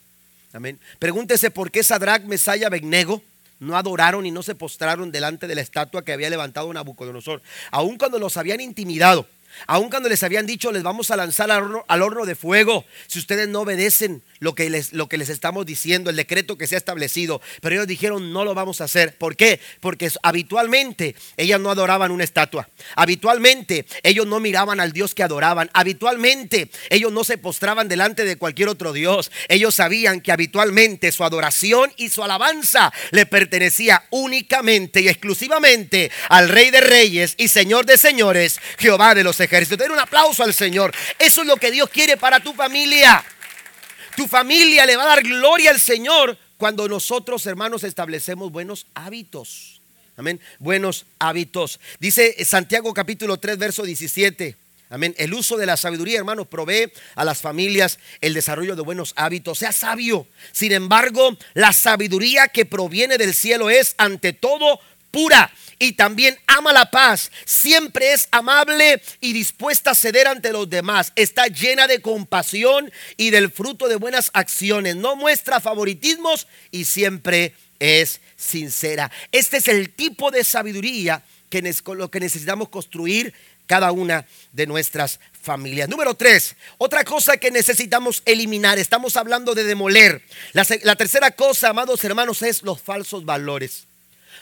[0.54, 0.80] Amén.
[1.00, 3.22] Pregúntese por qué Sadrach, Mesaya, Begnego
[3.60, 7.98] no adoraron y no se postraron delante de la estatua que había levantado Nabucodonosor, aun
[7.98, 9.28] cuando los habían intimidado
[9.66, 13.48] Aun cuando les habían dicho, les vamos a lanzar al horno, de fuego, si ustedes
[13.48, 16.78] no obedecen lo que, les, lo que les estamos diciendo, el decreto que se ha
[16.78, 17.42] establecido.
[17.62, 19.18] Pero ellos dijeron, no lo vamos a hacer.
[19.18, 19.60] ¿Por qué?
[19.80, 22.70] Porque habitualmente ellas no adoraban una estatua.
[22.96, 25.70] Habitualmente ellos no miraban al Dios que adoraban.
[25.74, 29.32] Habitualmente ellos no se postraban delante de cualquier otro Dios.
[29.48, 36.50] Ellos sabían que habitualmente su adoración y su alabanza le pertenecía únicamente y exclusivamente al
[36.50, 39.78] Rey de Reyes y Señor de Señores, Jehová de los ejércitos.
[39.78, 40.94] Den un aplauso al Señor.
[41.20, 43.24] Eso es lo que Dios quiere para tu familia.
[44.16, 49.80] Tu familia le va a dar gloria al Señor cuando nosotros, hermanos, establecemos buenos hábitos.
[50.18, 50.40] Amén.
[50.58, 51.80] Buenos hábitos.
[52.00, 54.56] Dice Santiago capítulo 3, verso 17.
[54.90, 55.14] Amén.
[55.18, 59.60] El uso de la sabiduría, hermanos, provee a las familias el desarrollo de buenos hábitos.
[59.60, 60.26] Sea sabio.
[60.52, 64.80] Sin embargo, la sabiduría que proviene del cielo es ante todo
[65.12, 67.32] pura y también ama la paz.
[67.46, 71.12] Siempre es amable y dispuesta a ceder ante los demás.
[71.16, 74.96] Está llena de compasión y del fruto de buenas acciones.
[74.96, 79.12] No muestra favoritismos y siempre es sincera.
[79.32, 83.34] Este es el tipo de sabiduría que lo que necesitamos construir
[83.68, 85.90] cada una de nuestras familias.
[85.90, 88.80] Número tres, otra cosa que necesitamos eliminar.
[88.80, 90.22] Estamos hablando de demoler.
[90.54, 93.87] La, la tercera cosa, amados hermanos, es los falsos valores.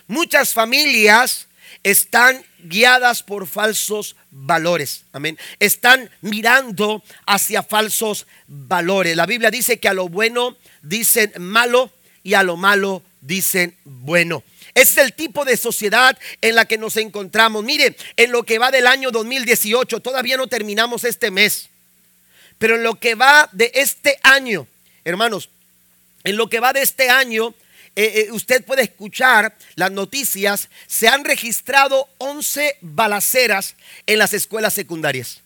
[0.07, 1.47] Muchas familias
[1.83, 5.03] están guiadas por falsos valores.
[5.11, 5.37] Amén.
[5.59, 9.15] Están mirando hacia falsos valores.
[9.15, 11.91] La Biblia dice que a lo bueno dicen malo
[12.23, 14.43] y a lo malo dicen bueno.
[14.73, 17.63] Es el tipo de sociedad en la que nos encontramos.
[17.63, 21.69] Mire, en lo que va del año 2018, todavía no terminamos este mes,
[22.57, 24.67] pero en lo que va de este año,
[25.05, 25.49] hermanos,
[26.23, 27.53] en lo que va de este año,
[27.95, 34.73] eh, eh, usted puede escuchar las noticias, se han registrado 11 balaceras en las escuelas
[34.73, 35.41] secundarias.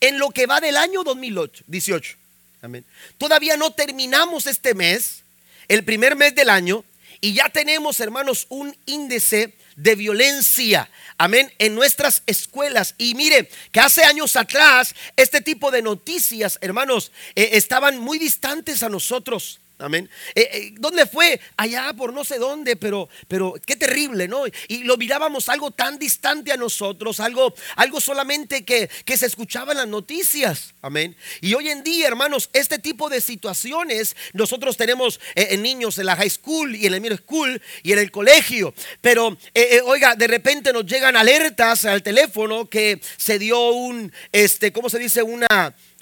[0.00, 2.16] En lo que va del año 2018.
[2.62, 2.84] Amén.
[3.18, 5.22] Todavía no terminamos este mes,
[5.66, 6.84] el primer mes del año,
[7.20, 12.94] y ya tenemos, hermanos, un índice de violencia, amén, en nuestras escuelas.
[12.96, 18.84] Y mire, que hace años atrás este tipo de noticias, hermanos, eh, estaban muy distantes
[18.84, 19.58] a nosotros.
[19.80, 20.10] Amén.
[20.34, 21.40] Eh, eh, ¿Dónde fue?
[21.56, 24.42] Allá por no sé dónde, pero, pero qué terrible, ¿no?
[24.66, 29.70] Y lo mirábamos algo tan distante a nosotros, algo, algo solamente que, que se escuchaba
[29.70, 30.74] en las noticias.
[30.82, 31.16] Amén.
[31.40, 36.16] Y hoy en día, hermanos, este tipo de situaciones, nosotros tenemos eh, niños en la
[36.16, 38.74] high school y en el middle school y en el colegio.
[39.00, 39.38] Pero,
[39.84, 44.98] oiga, de repente nos llegan alertas al teléfono que se dio un, este, ¿cómo se
[44.98, 45.22] dice?
[45.22, 45.46] Una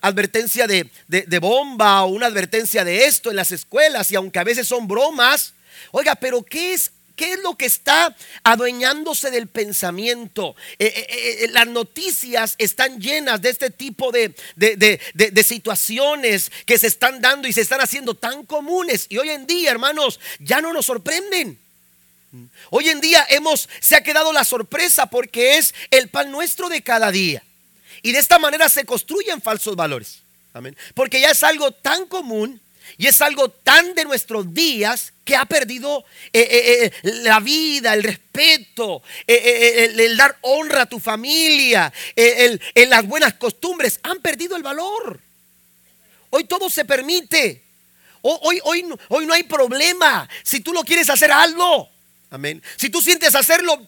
[0.01, 0.91] advertencia de,
[1.41, 5.55] bomba o una advertencia de esto en las escuelas y aunque a veces son bromas,
[5.93, 10.55] oiga, pero ¿qué es ¿Qué es lo que está adueñándose del pensamiento?
[10.79, 16.89] Eh, eh, eh, las noticias están llenas de este tipo de, de, situaciones que se
[16.89, 19.07] están dando y se están haciendo tan comunes.
[19.09, 21.59] Y hoy en día, hermanos, ya no nos sorprenden.
[22.69, 26.83] Hoy en día hemos, se ha quedado la sorpresa porque es el pan nuestro de
[26.83, 27.43] cada día.
[28.07, 30.21] Y de esta manera se construyen falsos valores.
[30.53, 30.77] Amén.
[30.95, 32.61] Porque ya es algo tan común
[32.99, 37.95] y es algo tan de nuestros días que ha perdido eh, eh, eh, la vida,
[37.95, 43.99] el respeto, el, dar honra a tu familia, el, las buenas costumbres.
[44.05, 45.19] Han perdido el valor.
[46.31, 47.65] Hoy todo se permite.
[48.23, 50.29] Hoy, hoy, hoy no hay problema.
[50.45, 51.91] Si tú lo quieres hacer, algo.
[52.31, 52.63] Amén.
[52.77, 53.85] Si tú sientes hacerlo,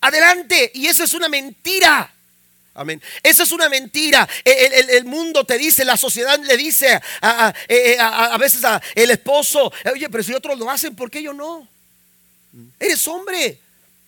[0.00, 0.70] adelante.
[0.72, 2.14] Y eso es una mentira.
[2.78, 3.02] Amén.
[3.24, 4.28] Eso es una mentira.
[4.44, 10.08] El, mundo te dice, la sociedad le dice a, eh, eh, veces al esposo, oye,
[10.08, 11.66] pero si otros lo hacen, ¿por qué yo no?
[12.78, 13.58] Eres hombre.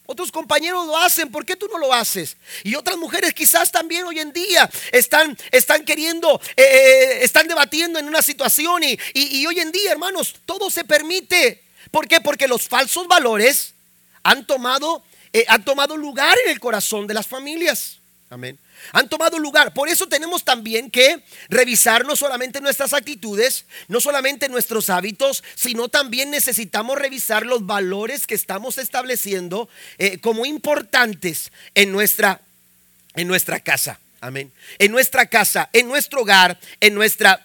[0.07, 2.37] Otros compañeros lo hacen, ¿por qué tú no lo haces?
[2.63, 8.07] Y otras mujeres quizás también hoy en día están, están queriendo, eh, están debatiendo en
[8.07, 11.65] una situación y, y, hoy en día, hermanos, todo se permite.
[11.91, 12.21] ¿Por qué?
[12.21, 13.75] Porque los falsos valores
[14.23, 15.03] han tomado,
[15.49, 18.00] han tomado lugar en el corazón de las familias.
[18.33, 18.57] Amén.
[18.93, 19.75] Han tomado lugar.
[19.75, 25.89] Por eso tenemos también que revisar no solamente nuestras actitudes, no solamente nuestros hábitos, sino
[25.89, 29.69] también necesitamos revisar los valores que estamos estableciendo
[29.99, 32.41] eh, como importantes en nuestra,
[33.17, 33.99] en nuestra casa.
[34.21, 34.53] Amén.
[34.79, 37.45] En nuestra casa, en nuestro hogar, en nuestra,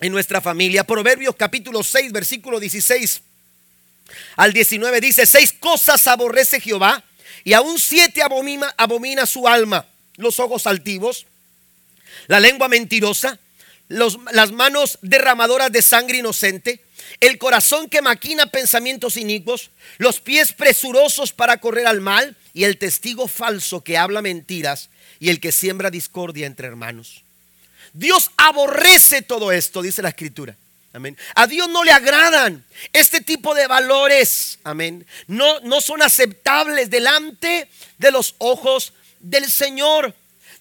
[0.00, 0.82] en nuestra familia.
[0.82, 3.22] Proverbios capítulo 6, versículo 16
[4.34, 7.04] al 19 dice, seis cosas aborrece Jehová
[7.44, 9.86] y aún siete abomina, abomina su alma
[10.18, 11.24] los ojos altivos,
[12.26, 13.38] la lengua mentirosa,
[13.88, 16.84] las manos derramadoras de sangre inocente,
[17.20, 22.76] el corazón que maquina pensamientos inicuos, los pies presurosos para correr al mal y el
[22.76, 24.90] testigo falso que habla mentiras
[25.20, 27.22] y el que siembra discordia entre hermanos.
[27.94, 30.54] Dios aborrece todo esto, dice la escritura.
[30.92, 31.16] Amén.
[31.34, 34.58] A Dios no le agradan este tipo de valores.
[34.64, 35.06] Amén.
[35.26, 40.14] No, no son aceptables delante de los ojos del Señor.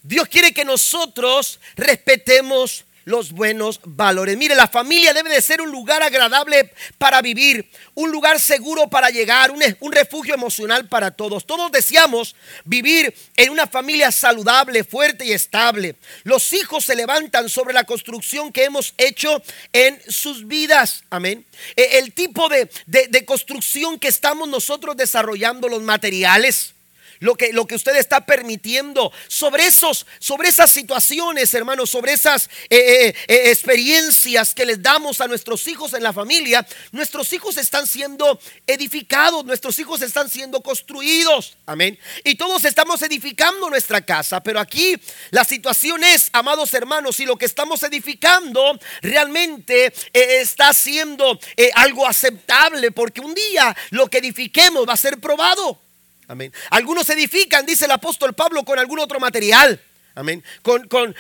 [0.04, 4.36] Dios quiere que nosotros respetemos los buenos valores.
[4.36, 9.10] Mire, la familia debe de ser un lugar agradable para vivir, un lugar seguro para
[9.10, 11.46] llegar, un, refugio emocional para todos.
[11.46, 12.36] Todos deseamos
[12.66, 15.96] vivir en una familia saludable, fuerte y estable.
[16.26, 19.42] Los hijos se levantan sobre la construcción que hemos hecho
[19.72, 21.06] en sus vidas.
[21.10, 21.46] Amén.
[21.78, 26.74] E, el tipo de construcción que estamos nosotros desarrollando, los materiales
[27.20, 32.50] lo que, lo que usted está permitiendo, sobre, esos, sobre esas situaciones, hermanos, sobre esas
[32.70, 37.58] eh, eh, eh, experiencias que les damos a nuestros hijos en la familia, nuestros hijos
[37.58, 41.58] están siendo edificados, nuestros hijos están siendo construidos.
[41.66, 41.98] Amén.
[42.24, 44.96] Y todos estamos edificando nuestra casa, pero aquí
[45.32, 51.40] la situación es, amados hermanos, si lo que estamos edificando realmente está siendo
[51.76, 55.87] algo aceptable, porque un día lo que edifiquemos va a ser probado.
[56.28, 56.52] Amén.
[56.72, 59.82] Algunos edifican, dice el apóstol Pablo, con algún otro material.
[60.18, 60.44] Amén.
[60.64, 61.16] Con,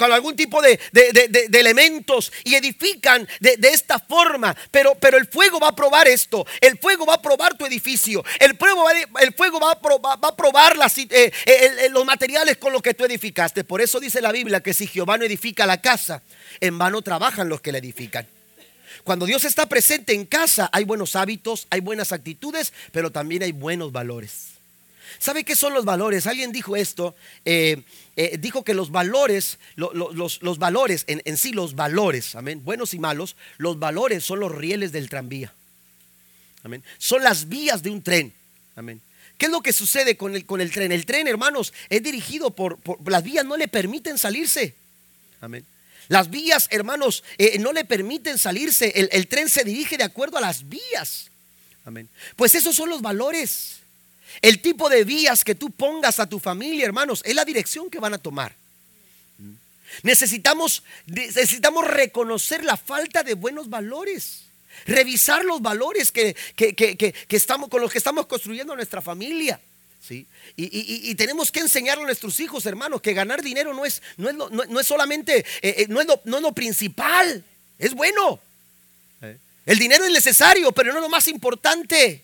[0.00, 0.80] algún tipo de,
[1.52, 4.56] elementos y edifican de, esta forma.
[4.70, 6.46] Pero, pero el fuego va a probar esto.
[6.58, 8.24] El fuego va a probar tu edificio.
[8.38, 12.72] El fuego va, el fuego va a, probar, va probar eh, eh, los materiales con
[12.72, 13.62] los que tú edificaste.
[13.62, 16.22] Por eso dice la Biblia que si Jehová no edifica la casa,
[16.60, 18.26] en vano trabajan los que la edifican.
[19.04, 23.52] Cuando Dios está presente en casa hay buenos hábitos, hay buenas actitudes, pero también hay
[23.52, 24.50] buenos valores.
[25.18, 26.26] ¿Sabe qué son los valores?
[26.26, 27.82] Alguien dijo esto, eh,
[28.16, 32.98] eh, dijo que los valores, los, valores, en, en, sí los valores, amén, buenos y
[32.98, 35.52] malos, los valores son los rieles del tranvía.
[36.62, 36.82] Amén.
[36.98, 38.32] Son las vías de un tren.
[38.76, 39.00] Amén.
[39.38, 40.92] ¿Qué es lo que sucede con el, con el tren?
[40.92, 44.74] El tren, hermanos, es dirigido por, por las vías, no le permiten salirse.
[45.40, 45.64] Amén.
[46.10, 49.08] Las vías, hermanos, eh, no le permiten salirse.
[49.12, 51.30] El, tren se dirige de acuerdo a las vías.
[51.84, 52.08] Amén.
[52.34, 53.76] Pues esos son los valores.
[54.42, 58.00] El tipo de vías que tú pongas a tu familia, hermanos, es la dirección que
[58.00, 58.56] van a tomar.
[60.02, 64.46] Necesitamos, necesitamos reconocer la falta de buenos valores.
[64.86, 66.34] revisar los valores que,
[67.28, 69.60] estamos, con los que estamos construyendo nuestra familia.
[70.06, 70.26] ¿Sí?
[70.56, 74.34] Y, tenemos que enseñarle a nuestros hijos, hermanos, que ganar dinero no es, no es,
[74.34, 77.44] no, es solamente, eh, eh, no, es lo, no es lo principal,
[77.78, 78.40] es bueno.
[79.66, 82.22] El dinero es necesario, pero no es lo más importante.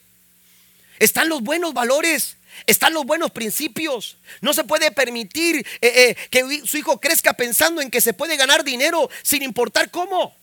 [0.99, 4.17] Están los buenos valores, están los buenos principios.
[4.41, 8.65] No se puede permitir eh, que su hijo crezca pensando en que se puede ganar
[8.65, 10.35] dinero sin importar cómo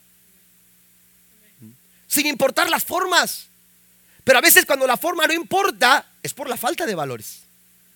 [2.13, 3.47] sin importar las formas.
[4.24, 7.41] Pero a veces cuando la forma no importa, es por la falta de valores.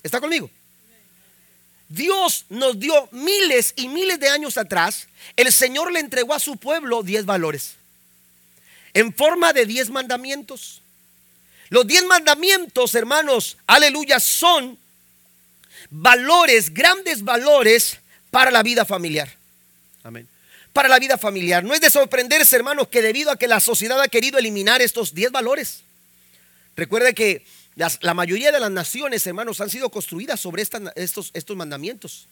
[0.03, 0.49] ¿Está conmigo?
[1.89, 5.07] Dios nos dio miles y miles de años atrás,
[5.37, 7.75] el Señor le entregó a su pueblo diez valores,
[8.93, 10.81] en forma de diez mandamientos.
[11.69, 14.77] Los diez mandamientos, hermanos, aleluya, son
[15.89, 17.99] valores, grandes valores
[18.31, 19.33] para la vida familiar.
[20.03, 20.27] Amén
[20.77, 21.63] para la vida familiar.
[21.63, 25.15] No es de sorprenderse, hermanos, que debido a que la sociedad ha querido eliminar estos
[25.15, 25.81] 10 valores.
[26.77, 27.43] Recuerde que
[27.75, 32.27] la mayoría de las naciones, hermanos, han sido construidas sobre estos, mandamientos.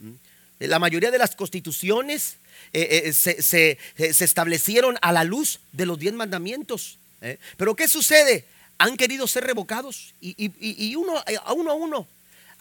[0.00, 0.12] ¿Mm?
[0.58, 2.36] La mayoría de las constituciones
[2.72, 6.98] eh, eh, se, establecieron a la luz de los 10 mandamientos.
[7.22, 7.38] ¿eh?
[7.56, 8.44] Pero ¿qué sucede?
[8.78, 12.08] Han querido ser revocados y, uno, a uno a uno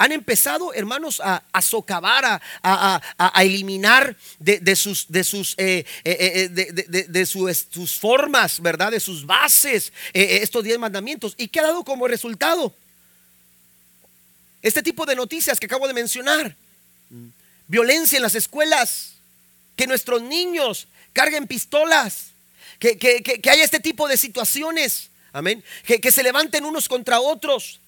[0.03, 5.07] han empezado, hermanos, a, socavar, a, eliminar de, sus,
[5.57, 8.91] eh, eh, eh, formas, ¿verdad?
[8.91, 11.35] De sus bases, estos diez mandamientos.
[11.37, 12.75] ¿Y qué ha dado como resultado?
[14.61, 16.53] Este tipo de noticias que acabo de mencionar.
[17.69, 19.13] Violencia en las escuelas,
[19.77, 22.31] que nuestros niños carguen pistolas,
[22.77, 25.11] que, que, haya este tipo de situaciones.
[25.31, 25.63] Amén.
[25.85, 27.79] que se levanten unos contra otros.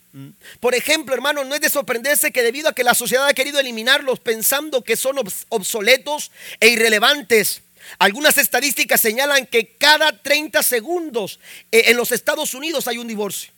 [0.59, 3.59] Por ejemplo, hermanos, no es de sorprenderse que debido a que la sociedad ha querido
[3.59, 5.17] eliminarlos pensando que son
[5.49, 7.61] obsoletos e irrelevantes,
[7.99, 11.39] algunas estadísticas señalan que cada 30 segundos
[11.71, 13.51] eh, en los Estados Unidos hay un divorcio.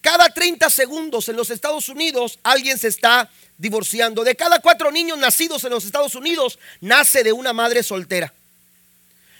[0.00, 4.24] Cada 30 segundos en los Estados Unidos alguien se está divorciando.
[4.24, 8.34] De cada cuatro niños nacidos en los Estados Unidos, nace de una madre soltera.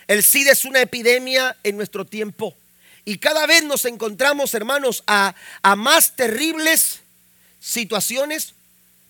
[0.06, 2.54] El SIDA es una epidemia en nuestro tiempo.
[3.04, 5.34] Y cada vez nos encontramos, hermanos, a,
[5.76, 7.00] más terribles
[7.60, 8.54] situaciones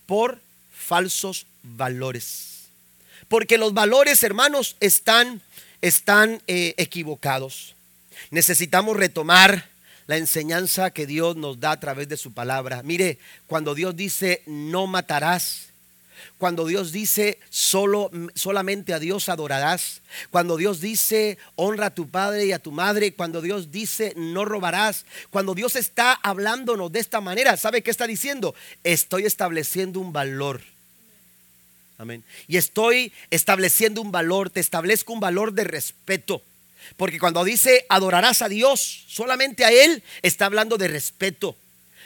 [0.05, 0.39] por
[0.75, 2.67] falsos valores.
[3.27, 5.41] Porque los valores, hermanos, están,
[6.47, 7.75] eh, equivocados.
[8.31, 9.69] Necesitamos retomar
[10.07, 12.83] la enseñanza que Dios nos da a través de su palabra.
[12.83, 15.72] Mire, cuando Dios dice no matarás,
[16.37, 22.45] cuando Dios dice solo, solamente a Dios adorarás, cuando Dios dice honra a tu padre
[22.45, 27.21] y a tu madre, cuando Dios dice no robarás, cuando Dios está hablándonos de esta
[27.21, 28.55] manera, ¿sabe qué está diciendo?
[28.83, 30.61] Estoy estableciendo un valor.
[31.97, 32.23] Amén.
[32.47, 36.41] Y estoy estableciendo un valor, te establezco un valor de respeto.
[36.97, 41.55] Porque cuando dice adorarás a Dios, solamente a Él, está hablando de respeto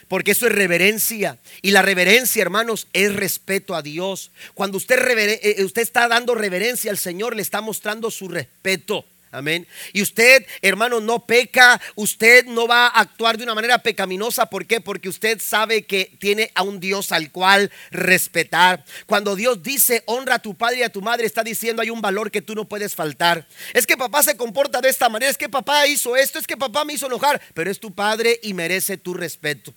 [0.08, 1.38] porque eso es reverencia.
[1.62, 4.32] Y la reverencia, hermanos, es respeto a Dios.
[4.53, 9.05] Cuando usted, eh, eh, usted está dando reverencia al Señor, le está mostrando su respeto.
[9.30, 9.68] Amén.
[9.91, 14.45] Y usted, hermano, no peca, usted no va a actuar de una manera pecaminosa.
[14.45, 14.80] ¿Por qué?
[14.80, 18.86] Porque usted sabe que tiene a un Dios al cual respetar.
[19.05, 22.01] Cuando Dios dice honra a tu padre y a tu madre, está diciendo hay un
[22.01, 23.45] valor que tú no puedes faltar.
[23.74, 26.55] Es que papá se comporta de esta manera, es que papá hizo esto, es que
[26.55, 29.74] papá me hizo enojar, pero es tu padre y merece tu respeto.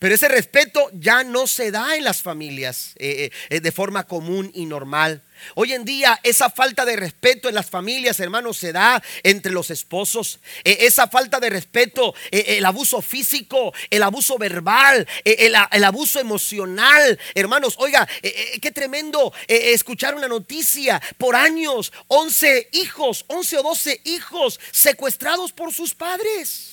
[0.00, 4.50] Pero ese respeto ya no se da en las familias eh, eh, de forma común
[4.54, 5.22] y normal.
[5.56, 9.70] Hoy en día esa falta de respeto en las familias, hermanos, se da entre los
[9.70, 10.40] esposos.
[10.64, 17.18] Eh, esa falta de respeto, el abuso físico, el abuso verbal, el, el, abuso emocional.
[17.34, 21.00] Hermanos, oiga, qué tremendo escuchar una noticia.
[21.18, 26.69] Por años, 11 hijos, 11 o 12 hijos secuestrados por sus padres.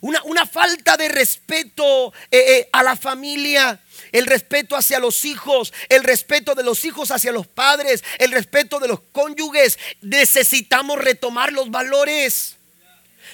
[0.00, 3.80] Una, falta de respeto eh, eh, a la familia,
[4.12, 8.78] el respeto hacia los hijos, el respeto de los hijos hacia los padres, el respeto
[8.78, 9.78] de los cónyuges.
[10.00, 12.56] Necesitamos retomar los valores.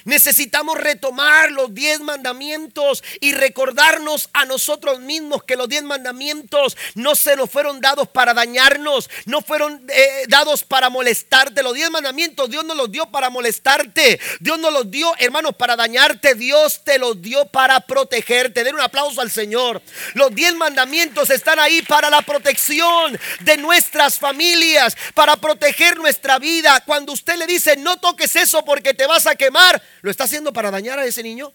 [0.07, 7.13] Necesitamos retomar los diez mandamientos y recordarnos a nosotros mismos que los diez mandamientos no
[7.13, 11.61] se nos fueron dados para dañarnos, no fueron eh, dados para molestarte.
[11.61, 14.17] Los diez mandamientos Dios nos los dio para molestarte.
[14.39, 16.35] Dios nos los dio, hermanos, para dañarte.
[16.35, 18.63] Dios te los dio para protegerte.
[18.63, 19.81] Den un aplauso al Señor.
[20.13, 26.81] Los diez mandamientos están ahí para la protección de nuestras familias, para proteger nuestra vida.
[26.85, 30.53] Cuando usted le dice, no toques eso porque te vas a quemar, ¿Lo está haciendo
[30.53, 31.51] para dañar a ese niño?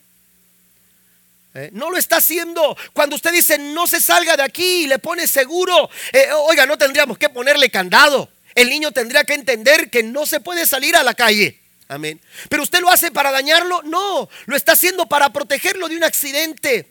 [1.54, 1.70] ¿Eh?
[1.72, 2.76] No lo está haciendo.
[2.92, 6.78] Cuando usted dice no se salga de aquí y le pone seguro, eh, oiga, no
[6.78, 8.28] tendríamos que ponerle candado.
[8.54, 11.58] El niño tendría que entender que no se puede salir a la calle.
[11.88, 12.20] Amén.
[12.48, 13.82] Pero usted lo hace para dañarlo.
[13.82, 16.88] No, lo está haciendo para protegerlo de un accidente.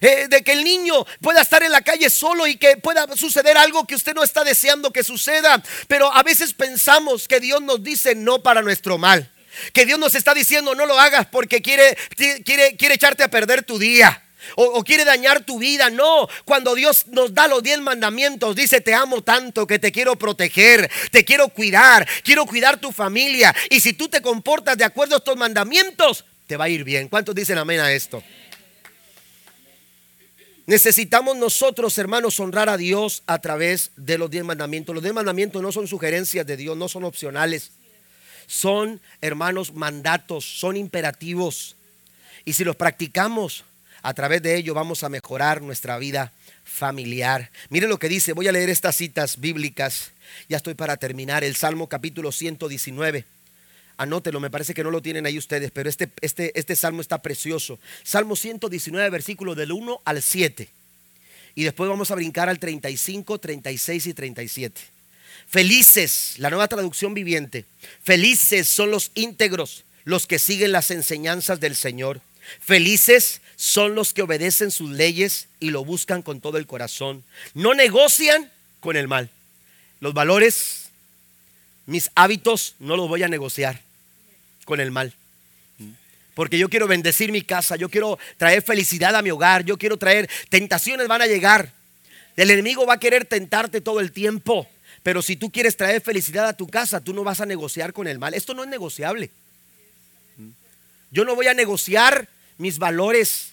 [0.00, 3.56] Eh, de que el niño pueda estar en la calle solo y que pueda suceder
[3.56, 5.62] algo que usted no está deseando que suceda.
[5.86, 9.30] Pero a veces pensamos que Dios nos dice no para nuestro mal.
[9.72, 11.96] Que Dios nos está diciendo no lo hagas porque quiere,
[12.44, 14.22] quiere, quiere echarte a perder tu día.
[14.56, 15.90] O, quiere dañar tu vida.
[15.90, 20.16] No, cuando Dios nos da los diez mandamientos, dice, te amo tanto que te quiero
[20.16, 23.54] proteger, te quiero cuidar, quiero cuidar tu familia.
[23.70, 27.08] Y si tú te comportas de acuerdo a estos mandamientos, te va a ir bien.
[27.08, 28.22] ¿Cuántos dicen amén a esto?
[30.66, 34.94] Necesitamos nosotros, hermanos, honrar a Dios a través de los diez mandamientos.
[34.94, 37.72] Los diez mandamientos no son sugerencias de Dios, no son opcionales.
[38.52, 41.74] Son, hermanos, mandatos, son imperativos.
[42.44, 43.64] Y si los practicamos,
[44.02, 46.32] a través de ello vamos a mejorar nuestra vida
[46.62, 47.50] familiar.
[47.70, 50.10] Mire lo que dice, voy a leer estas citas bíblicas.
[50.50, 51.44] Ya estoy para terminar.
[51.44, 53.24] El Salmo capítulo 119.
[53.96, 57.22] Anótelo, me parece que no lo tienen ahí ustedes, pero este, este, este salmo está
[57.22, 57.78] precioso.
[58.02, 60.68] Salmo 119, versículo del 1 al 7.
[61.54, 64.91] Y después vamos a brincar al 35, 36 y 37.
[65.48, 67.64] Felices, la nueva traducción viviente.
[68.02, 72.20] Felices son los íntegros, los que siguen las enseñanzas del Señor.
[72.60, 77.22] Felices son los que obedecen sus leyes y lo buscan con todo el corazón.
[77.54, 79.30] No negocian con el mal.
[80.00, 80.90] Los valores,
[81.86, 83.80] mis hábitos, no los voy a negociar
[84.64, 85.14] con el mal.
[86.34, 89.98] Porque yo quiero bendecir mi casa, yo quiero traer felicidad a mi hogar, yo quiero
[89.98, 91.72] traer, tentaciones van a llegar.
[92.36, 94.66] El enemigo va a querer tentarte todo el tiempo.
[95.02, 98.06] Pero si tú quieres traer felicidad a tu casa, tú no vas a negociar con
[98.06, 98.34] el mal.
[98.34, 99.30] Esto no es negociable.
[101.10, 102.28] Yo no voy a negociar
[102.58, 103.52] mis valores.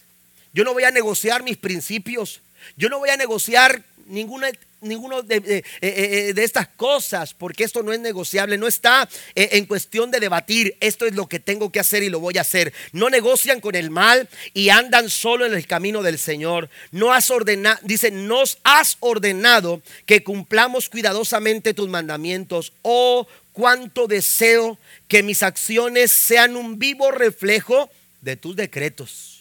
[0.52, 2.40] Yo no voy a negociar mis principios.
[2.76, 4.50] Yo no voy a negociar ninguna
[4.80, 9.50] ninguno de, eh, eh, de, estas cosas, porque esto no es negociable, no está eh,
[9.52, 12.42] en cuestión de debatir, esto es lo que tengo que hacer y lo voy a
[12.42, 12.72] hacer.
[12.92, 16.70] No negocian con el mal y andan solo en el camino del Señor.
[16.90, 22.72] No has ordenado, dice, nos has ordenado que cumplamos cuidadosamente tus mandamientos.
[22.82, 24.78] Oh, cuánto deseo
[25.08, 29.40] que mis acciones sean un vivo reflejo de tus decretos.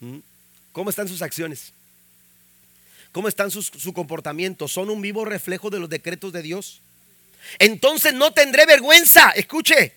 [0.00, 0.18] ¿Mm?
[0.72, 1.72] ¿Cómo están sus acciones?
[3.12, 4.68] ¿Cómo están sus, su comportamiento?
[4.68, 6.80] ¿Son un vivo reflejo de los decretos de Dios?
[7.58, 9.30] Entonces no tendré vergüenza.
[9.30, 9.94] Escuche,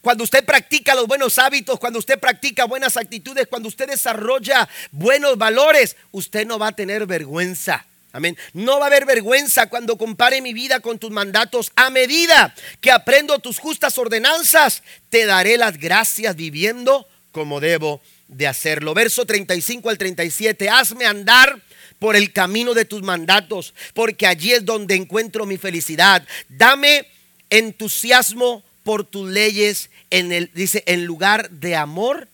[0.00, 5.38] cuando usted practica los buenos hábitos, cuando usted practica buenas actitudes, cuando usted desarrolla buenos
[5.38, 7.86] valores, usted no va a tener vergüenza.
[8.12, 8.36] Amén.
[8.52, 11.72] No va a haber vergüenza cuando compare mi vida con tus mandatos.
[11.76, 18.46] A medida que aprendo tus justas ordenanzas, te daré las gracias viviendo como debo de
[18.46, 18.94] hacerlo.
[18.94, 20.68] Verso 35 al 37.
[20.68, 21.60] Hazme andar
[21.98, 26.26] por el camino de tus mandatos, porque allí es donde encuentro mi felicidad.
[26.48, 27.06] Dame
[27.48, 32.28] entusiasmo por tus leyes en el dice en lugar de amor,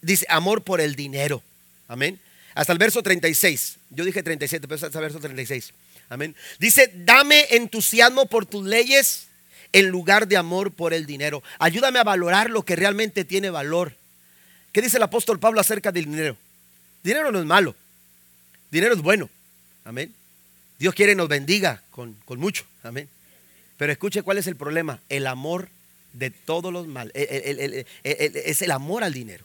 [0.00, 1.42] dice amor por el dinero.
[1.88, 2.20] Amén.
[2.54, 3.76] Hasta el verso 36.
[3.90, 5.72] Yo dije 37, pero hasta el verso 36.
[6.08, 6.36] Amén.
[6.58, 9.26] Dice, dame entusiasmo por tus leyes
[9.72, 11.42] en lugar de amor por el dinero.
[11.58, 13.94] Ayúdame a valorar lo que realmente tiene valor.
[14.72, 16.36] ¿Qué dice el apóstol Pablo acerca del dinero?
[17.02, 17.74] Dinero no es malo.
[18.70, 19.28] Dinero es bueno.
[19.84, 20.14] Amén.
[20.78, 22.64] Dios quiere nos bendiga con, con mucho.
[22.82, 23.08] Amén.
[23.76, 25.00] Pero escuche cuál es el problema.
[25.08, 25.68] El amor
[26.12, 27.12] de todos los males.
[27.14, 29.44] es el amor al dinero.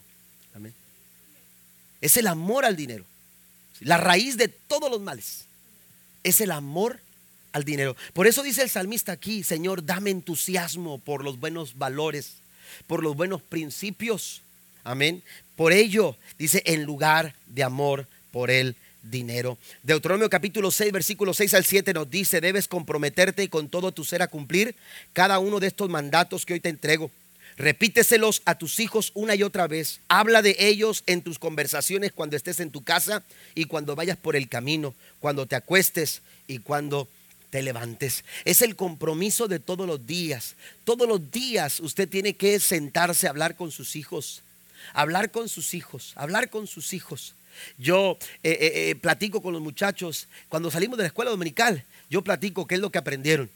[0.53, 0.73] Amén.
[2.01, 3.05] Es el amor al dinero.
[3.81, 5.45] La raíz de todos los males
[6.23, 6.99] es el amor
[7.51, 7.95] al dinero.
[8.13, 12.33] Por eso dice el salmista aquí, Señor, dame entusiasmo por los buenos valores,
[12.87, 14.41] por los buenos principios.
[14.85, 15.21] Amén.
[15.57, 19.57] Por ello, dice, en lugar de amor por el dinero.
[19.83, 24.21] Deuteronomio capítulo 6, versículo 6 al 7 nos dice, debes comprometerte con todo tu ser
[24.21, 24.75] a cumplir
[25.11, 27.11] cada uno de estos mandatos que hoy te entrego
[27.57, 30.01] Repíteselos a tus hijos una y otra vez.
[30.09, 33.23] Habla de ellos en tus conversaciones cuando estés en tu casa
[33.53, 37.07] y cuando vayas por el camino, cuando te acuestes y cuando
[37.51, 38.25] te levantes.
[38.43, 40.55] Es el compromiso de todos los días.
[40.83, 44.41] Todos los días usted tiene que sentarse a hablar con sus hijos.
[44.93, 47.35] Hablar con sus hijos, hablar con sus hijos.
[47.77, 52.23] Yo eh, eh, eh, platico con los muchachos, cuando salimos de la escuela dominical, yo
[52.23, 53.49] platico qué es lo que aprendieron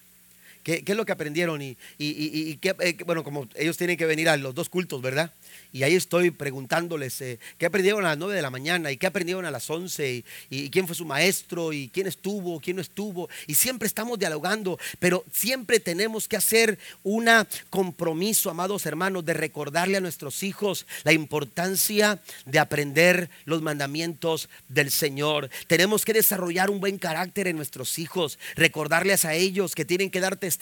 [0.78, 1.62] ¿Qué, es lo que aprendieron?
[1.62, 4.70] Y, y, y, y qué, eh, bueno, como ellos tienen que venir a los dos
[4.70, 5.32] cultos, ¿verdad?
[5.72, 9.08] Y ahí estoy preguntándoles eh, qué aprendieron a las 9 de la mañana y qué
[9.08, 12.82] aprendieron a las 11 y, y quién fue su maestro y quién estuvo, quién no
[12.82, 13.30] estuvo.
[13.48, 17.30] Y siempre estamos dialogando, pero siempre tenemos que hacer un
[17.70, 24.92] compromiso, amados hermanos, de recordarle a nuestros hijos la importancia de aprender los mandamientos del
[24.92, 25.50] Señor.
[25.68, 30.20] Tenemos que desarrollar un buen carácter en nuestros hijos, recordarles a ellos que tienen que
[30.20, 30.59] dar testimonio,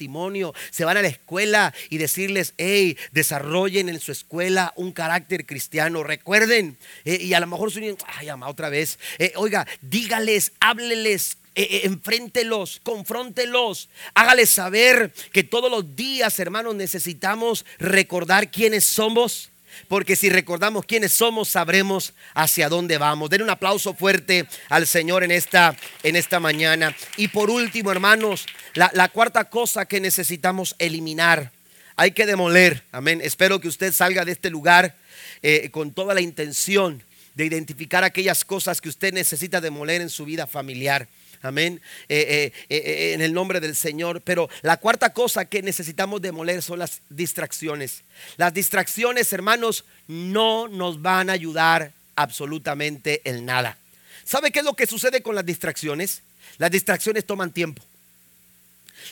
[0.71, 6.03] se van a la escuela y decirles, hey, desarrollen en su escuela un carácter cristiano.
[6.03, 8.99] Recuerden, eh, y a lo mejor su niño, ay, ama, otra vez.
[9.17, 17.65] Eh, oiga, dígales, hábleles, eh, enfréntelos, confróntelos, hágales saber que todos los días, hermanos, necesitamos
[17.79, 19.49] recordar quiénes somos.
[19.87, 23.29] Porque si recordamos quiénes somos, sabremos hacia dónde vamos.
[23.29, 26.95] Den un aplauso fuerte al Señor en esta, en esta mañana.
[27.15, 31.51] Y por último, hermanos, la, cuarta cosa que necesitamos eliminar
[31.95, 32.83] hay que demoler.
[32.91, 33.21] Amén.
[33.23, 34.95] Espero que usted salga de este lugar
[35.41, 37.01] eh, con toda la intención
[37.33, 41.07] de identificar aquellas cosas que usted necesita demoler en su vida familiar.
[41.41, 41.81] Amén.
[42.09, 44.21] Eh, eh, en el nombre del Señor.
[44.21, 48.03] Pero la cuarta cosa que necesitamos demoler son las distracciones.
[48.37, 53.77] Las distracciones, hermanos, no nos van a ayudar absolutamente en nada.
[54.25, 56.21] ¿Sabe qué es lo que sucede con las distracciones?
[56.57, 57.83] Las distracciones toman tiempo.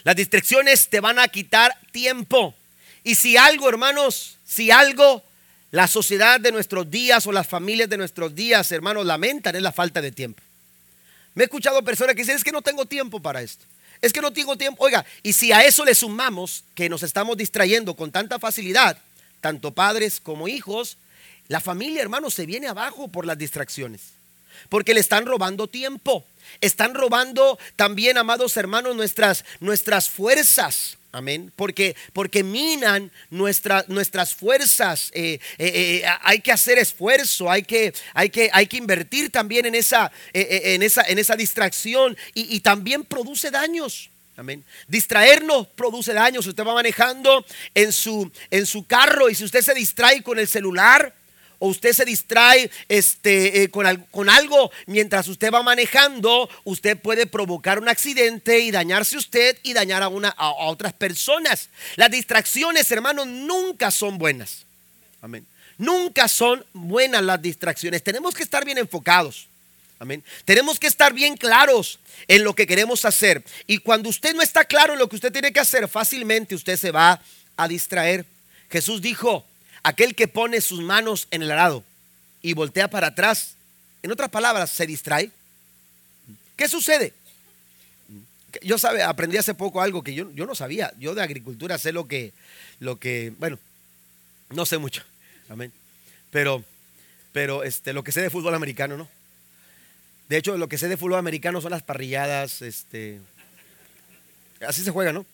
[0.03, 2.53] Las distracciones te van a quitar tiempo.
[3.03, 5.23] Y si algo, hermanos, si algo
[5.71, 9.71] la sociedad de nuestros días o las familias de nuestros días, hermanos, lamentan es la
[9.71, 10.41] falta de tiempo.
[11.35, 13.65] Me he escuchado personas que dicen, es que no tengo tiempo para esto.
[14.01, 14.83] Es que no tengo tiempo.
[14.83, 18.97] Oiga, y si a eso le sumamos que nos estamos distrayendo con tanta facilidad,
[19.41, 20.97] tanto padres como hijos,
[21.47, 24.01] la familia, hermanos, se viene abajo por las distracciones.
[24.69, 26.25] Porque le están robando tiempo.
[26.61, 30.97] Están robando también, amados hermanos, nuestras, nuestras fuerzas.
[31.15, 31.49] Amén.
[31.55, 35.11] Porque, porque minan nuestra, nuestras fuerzas.
[35.13, 39.65] Eh, eh, eh, hay que hacer esfuerzo, hay que, hay que, hay que invertir también
[39.65, 44.09] en esa, en esa, en esa distracción y, también produce daños.
[44.35, 44.65] Amén.
[44.89, 46.47] Distraernos produce daños.
[46.47, 50.49] Usted va manejando en su, en su carro y si usted se distrae con el
[50.49, 51.13] celular,
[51.65, 57.79] usted se distrae este, eh, con, con, algo mientras usted va manejando, usted puede provocar
[57.79, 61.69] un accidente y dañarse usted y dañar a, una, a, otras personas.
[61.95, 64.65] Las distracciones, hermanos, nunca son buenas.
[65.21, 65.45] Amén.
[65.77, 68.03] Nunca son buenas las distracciones.
[68.03, 69.47] Tenemos que estar bien enfocados.
[69.99, 70.23] Amén.
[70.43, 73.43] Tenemos que estar bien claros en lo que queremos hacer.
[73.67, 76.77] Y cuando usted no está claro en lo que usted tiene que hacer, fácilmente usted
[76.77, 77.21] se va
[77.57, 78.25] a distraer.
[78.69, 79.45] Jesús dijo,
[79.85, 81.83] aquel que pone sus manos en el arado
[82.41, 83.55] y voltea para atrás,
[84.01, 85.29] en otras palabras, se distrae.
[86.55, 87.13] ¿Qué sucede?
[88.63, 90.91] Yo sabe, aprendí hace poco algo que yo, yo no sabía.
[90.97, 92.33] Yo de agricultura sé lo que,
[92.79, 93.59] lo que, bueno,
[94.49, 95.03] no sé mucho.
[95.49, 95.71] Amén.
[96.31, 96.63] Pero,
[97.31, 99.07] pero este, lo que sé de fútbol americano, ¿no?
[100.29, 103.21] De hecho, lo que sé de fútbol americano son las parrilladas, este,
[104.67, 105.27] así se juega, ¿no?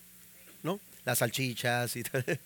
[0.62, 0.78] ¿No?
[1.06, 2.38] Las salchichas y tal.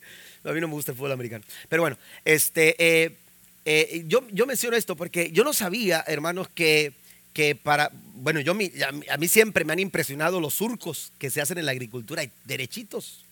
[0.46, 1.44] A mí no me gusta el fútbol americano.
[1.68, 3.16] Pero bueno, este, eh,
[3.64, 6.92] eh, yo, yo menciono esto porque yo no sabía, hermanos, que,
[7.32, 11.58] que para, bueno, yo a mí siempre me han impresionado los surcos que se hacen
[11.58, 13.24] en la agricultura, derechitos,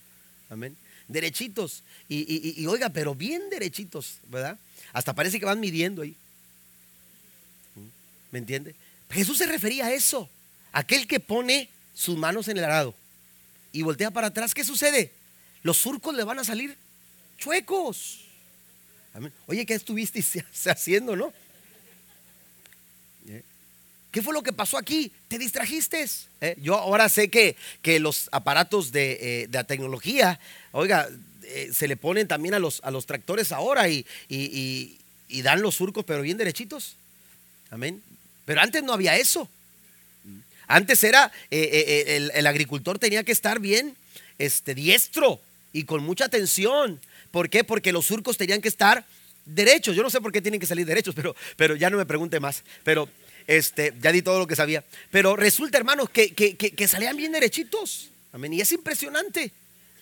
[0.51, 0.77] amén,
[1.09, 1.83] derechitos.
[2.09, 4.59] Y, y, oiga, pero bien derechitos, ¿verdad?
[4.93, 6.15] Hasta parece que van midiendo ahí.
[8.31, 8.75] ¿Me entiende?
[9.11, 10.29] Jesús se refería a eso,
[10.73, 12.95] aquel que pone sus manos en el arado
[13.73, 15.13] y voltea para atrás, ¿qué sucede?
[15.63, 16.77] Los surcos le van a salir
[17.39, 18.25] chuecos.
[19.47, 20.25] Oye, ¿qué estuviste
[20.71, 21.33] haciendo, no?
[23.29, 23.43] ¿Eh?
[24.11, 25.13] ¿Qué fue lo que pasó aquí?
[25.29, 26.05] ¿Te distrajiste?
[26.41, 26.57] ¿Eh?
[26.61, 30.41] Yo ahora sé que, que los aparatos de, eh, de, la tecnología,
[30.73, 31.09] oiga,
[31.73, 34.99] se le ponen también a los, a los tractores ahora y, y,
[35.43, 36.97] dan los surcos, pero bien derechitos.
[37.71, 38.03] Amén.
[38.47, 39.49] Pero antes no había eso.
[40.67, 43.95] Antes era, el, el, agricultor tenía que estar bien
[44.39, 45.41] este, diestro
[45.73, 47.01] y con mucha atención
[47.35, 47.65] ¿Por qué?
[47.65, 49.05] Porque los surcos tenían que estar
[49.45, 49.97] derechos.
[49.97, 52.39] Yo no sé por qué tienen que salir derechos, pero, pero ya no me pregunte
[52.39, 52.63] más.
[52.85, 53.09] Pero
[53.49, 54.85] este, ya di todo lo que sabía.
[55.11, 58.09] Pero resulta, hermanos, que, que, salían bien derechitos.
[58.33, 58.53] Amén.
[58.53, 59.51] Y es impresionante.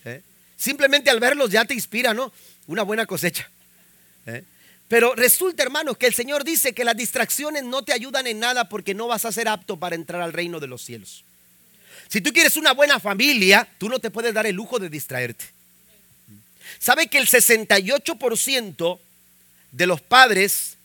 [0.05, 0.21] ¿eh?
[0.55, 2.31] Simplemente al verlos ya te inspira, ¿no?
[2.67, 3.49] Una buena cosecha.
[4.27, 4.43] ¿eh?
[4.87, 8.69] Pero resulta, hermanos, que el Señor dice que las distracciones no te ayudan en nada
[8.69, 11.23] porque no vas a ser apto para entrar al reino de los cielos.
[12.09, 15.45] Si tú quieres una buena familia, tú no te puedes dar el lujo de distraerte.
[16.79, 18.99] ¿Sabe que el 68%
[19.71, 20.77] de los padres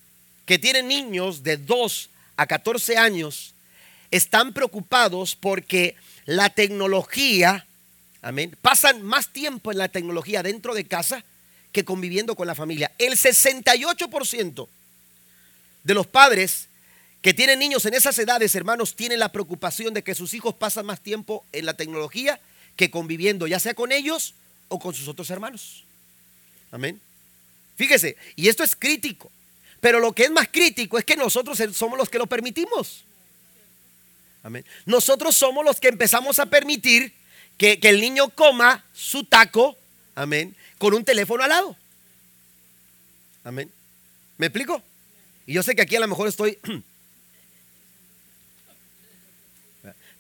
[0.47, 3.55] que tienen niños de 2 a 14 años
[4.11, 7.67] están preocupados porque la tecnología
[8.21, 8.57] Amén.
[8.61, 11.25] Pasan más tiempo en la tecnología dentro de casa
[11.73, 12.91] que conviviendo con la familia.
[12.99, 14.69] El 68%
[15.85, 16.69] de los padres
[17.23, 20.87] que tienen niños en esas edades, hermanos, tienen la preocupación de que sus hijos pasan
[20.87, 22.41] más tiempo en la tecnología
[22.77, 24.35] que conviviendo, ya sea con ellos
[24.69, 25.85] o con sus otros hermanos.
[26.71, 27.01] Amén.
[27.77, 29.31] Fíjese, y esto es crítico,
[29.81, 33.05] pero lo que es más crítico es que nosotros somos los que lo permitimos.
[34.43, 34.65] Amén.
[34.87, 37.13] Nosotros somos los que empezamos a permitir
[37.57, 39.77] que, que el niño coma su taco,
[40.15, 41.77] amén, con un teléfono al lado.
[43.45, 43.71] Amén.
[44.37, 44.83] ¿Me explico?
[45.47, 46.59] Y yo sé que aquí a lo mejor estoy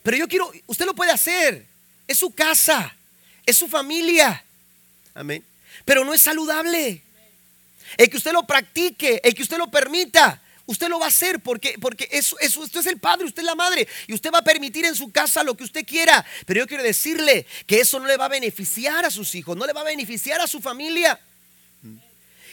[0.09, 1.67] Pero yo quiero, usted lo puede hacer.
[2.07, 2.97] Es su casa,
[3.49, 4.45] es su familia.
[5.15, 5.43] Amén.
[5.87, 7.03] Pero no es saludable.
[7.97, 11.41] El que usted lo practique, el que usted lo permita, usted lo va a hacer
[11.41, 14.39] porque, porque eso, eso, usted es el padre, usted es la madre y usted va
[14.39, 16.25] a permitir en su casa lo que usted quiera.
[16.45, 19.67] Pero yo quiero decirle que eso no le va a beneficiar a sus hijos, no
[19.67, 21.19] le va a beneficiar a su familia.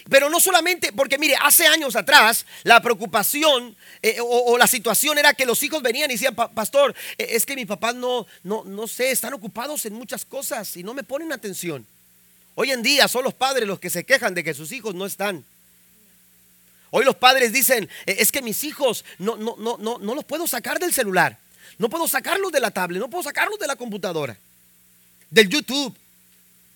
[0.10, 5.34] Pero no solamente, porque mire, hace años atrás la preocupación eh, o, la situación era
[5.34, 8.88] que los hijos venían y decían, pastor, eh, es que mi papá no, no, no
[8.88, 11.88] sé, están ocupados en muchas cosas y no me ponen atención.
[12.54, 15.08] Hoy en día son los padres los que se quejan de que sus hijos no
[15.08, 15.44] están.
[16.92, 20.24] Hoy los padres dicen, eh, es que mis hijos no, no, no, no, no los
[20.24, 21.40] puedo sacar del celular,
[21.80, 24.38] no puedo sacarlos de la tablet, no puedo sacarlos de la computadora,
[25.32, 25.98] del YouTube.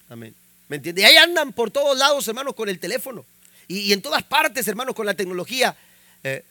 [0.10, 0.34] Amén.
[0.70, 1.02] ¿Me entiende?
[1.02, 3.26] Y ahí andan por todos lados, hermanos, con el teléfono.
[3.68, 5.76] Y, en todas partes, hermanos, con la tecnología.
[6.24, 6.44] Eh,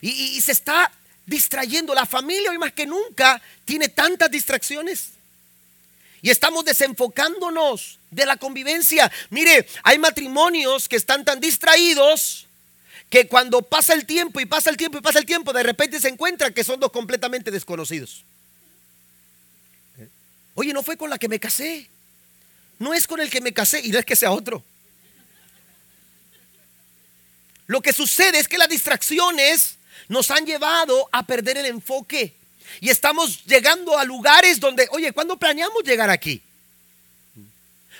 [0.00, 0.90] y, se está
[1.26, 1.94] distrayendo.
[1.94, 5.10] La familia hoy más que nunca tiene tantas distracciones.
[6.22, 9.12] Y estamos desenfocándonos de la convivencia.
[9.28, 12.46] Mire, hay matrimonios que están tan distraídos
[13.10, 16.00] que cuando pasa el tiempo y pasa el tiempo y pasa el tiempo, de repente
[16.00, 18.24] se encuentran que son dos completamente desconocidos.
[19.98, 20.08] Eh,
[20.54, 21.90] oye, no fue con la que me casé
[22.82, 24.62] no es con el que me casé y no es que sea otro.
[27.66, 29.76] Lo que sucede es que las distracciones
[30.08, 32.34] nos han llevado a perder el enfoque.
[32.80, 36.42] Y estamos llegando a lugares donde, oye, ¿cuándo planeamos llegar aquí?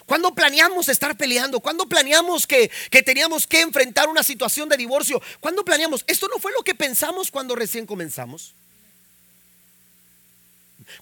[0.05, 1.61] ¿Cuándo planeamos estar peleando?
[1.61, 5.22] ¿Cuándo planeamos que, que, teníamos que enfrentar una situación de divorcio?
[5.39, 6.05] ¿Cuándo planeamos?
[6.09, 8.53] Esto no fue lo que pensamos cuando recién comenzamos.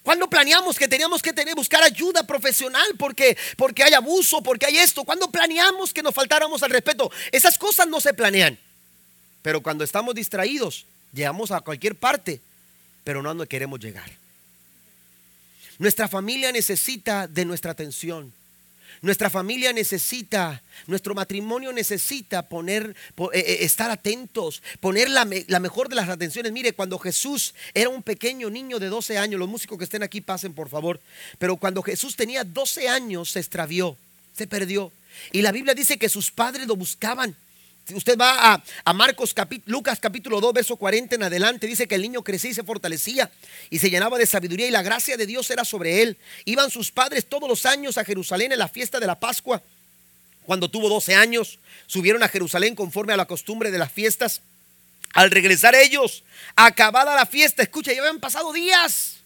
[0.03, 4.79] Cuando planeamos que teníamos que tener, buscar ayuda profesional porque, porque hay abuso, porque hay
[4.79, 5.05] esto.
[5.05, 7.11] Cuando planeamos que nos faltáramos al respeto.
[7.33, 8.59] Esas cosas no se planean.
[9.43, 12.41] Pero cuando estamos distraídos, llegamos a cualquier parte,
[13.05, 14.11] pero no a donde queremos llegar.
[15.79, 18.33] Nuestra familia necesita de nuestra atención.
[19.03, 22.95] Nuestra familia necesita, nuestro matrimonio necesita poner,
[23.33, 26.53] eh, eh, estar atentos, poner la, mejor de las atenciones.
[26.53, 30.21] Mire, cuando Jesús era un pequeño niño de 12 años, los músicos que estén aquí
[30.21, 31.01] pasen por favor,
[31.39, 33.97] pero cuando Jesús tenía 12 años se extravió,
[34.37, 34.93] se perdió.
[35.33, 37.35] Y la Biblia dice que sus padres lo buscaban
[37.95, 39.35] usted va a, Marcos,
[39.67, 43.31] Lucas capítulo 2, verso 40 en adelante, dice que el niño crecía y se fortalecía
[43.71, 46.17] y se llenaba de sabiduría y la gracia de Dios era sobre él.
[46.45, 49.63] Iban sus padres todos los años a Jerusalén en la fiesta de la Pascua.
[50.45, 54.43] Cuando tuvo 12 años, subieron a Jerusalén conforme a la costumbre de las fiestas.
[55.13, 56.25] Al regresar ellos,
[56.57, 59.17] acabada la fiesta, escucha, ya habían pasado días.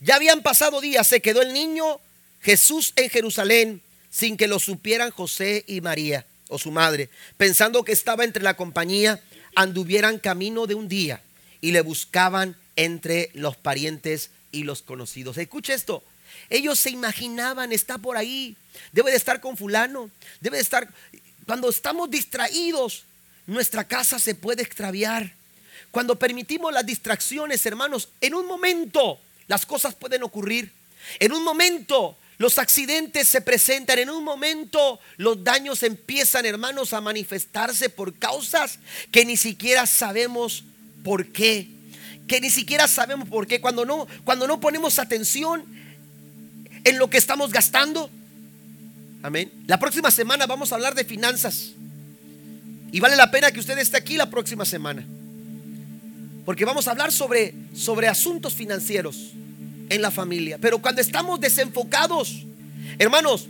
[0.00, 2.00] Ya habían pasado días, se quedó el niño
[2.40, 7.92] Jesús en Jerusalén sin que lo supieran José y María o su madre, pensando que
[7.92, 9.20] estaba entre la compañía,
[9.54, 11.22] anduvieran camino de un día
[11.60, 15.38] y le buscaban entre los parientes y los conocidos.
[15.38, 16.04] Escucha esto.
[16.50, 18.56] Ellos se imaginaban, está por ahí,
[18.92, 20.88] debe de estar con fulano, debe de estar...
[21.46, 23.04] Cuando estamos distraídos,
[23.46, 25.32] nuestra casa se puede extraviar.
[25.90, 30.72] Cuando permitimos las distracciones, hermanos, en un momento las cosas pueden ocurrir.
[31.20, 37.00] En un momento los accidentes se presentan en un momento, los daños empiezan, hermanos, a
[37.00, 38.78] manifestarse por causas
[39.10, 40.64] que ni siquiera sabemos
[41.02, 41.68] por qué.
[42.28, 43.60] Que ni siquiera sabemos por qué.
[43.60, 45.64] Cuando no, cuando no ponemos atención
[46.84, 48.10] en lo que estamos gastando.
[49.22, 49.50] Amén.
[49.66, 51.70] La próxima semana vamos a hablar de finanzas.
[52.92, 55.06] Y vale la pena que usted esté aquí la próxima semana.
[56.44, 59.32] Porque vamos a hablar sobre, sobre asuntos financieros
[59.88, 60.58] en la familia.
[60.60, 62.44] Pero cuando estamos desenfocados,
[62.98, 63.46] hermanos,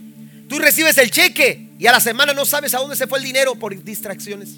[0.47, 3.25] tú recibes el cheque y a la semana no sabes a dónde se fue el
[3.25, 4.55] dinero por distracciones.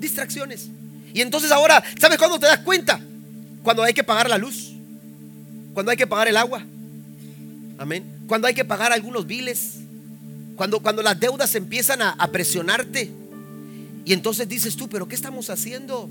[0.00, 0.68] Distracciones.
[1.12, 3.00] Y entonces ahora, ¿sabes cuándo te das cuenta?
[3.62, 4.72] Cuando hay que pagar la luz,
[5.74, 6.64] cuando hay que pagar el agua.
[7.78, 8.04] Amén.
[8.26, 9.76] Cuando hay que pagar algunos biles,
[10.56, 13.10] cuando, cuando las deudas empiezan a, a presionarte.
[14.04, 16.10] Y entonces dices tú, pero ¿qué estamos haciendo?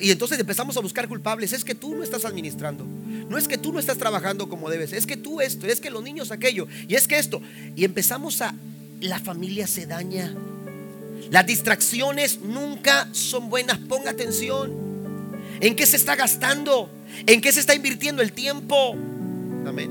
[0.00, 1.52] Y entonces empezamos a buscar culpables.
[1.52, 2.84] Es que tú no estás administrando.
[3.28, 4.92] No es que tú no estás trabajando como debes.
[4.92, 5.66] Es que tú esto.
[5.66, 6.68] Es que los niños aquello.
[6.88, 7.40] Y es que esto.
[7.76, 8.54] Y empezamos a...
[9.00, 10.32] La familia se daña.
[11.30, 13.78] Las distracciones nunca son buenas.
[13.78, 14.72] Ponga atención.
[15.60, 16.90] ¿En qué se está gastando?
[17.26, 18.92] ¿En qué se está invirtiendo el tiempo?
[19.66, 19.90] Amén.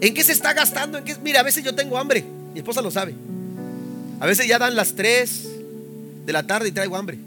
[0.00, 0.98] ¿En qué se está gastando?
[0.98, 1.16] ¿En qué?
[1.22, 2.24] Mira, a veces yo tengo hambre.
[2.52, 3.14] Mi esposa lo sabe.
[4.20, 5.48] A veces ya dan las 3
[6.26, 7.18] de la tarde y traigo hambre.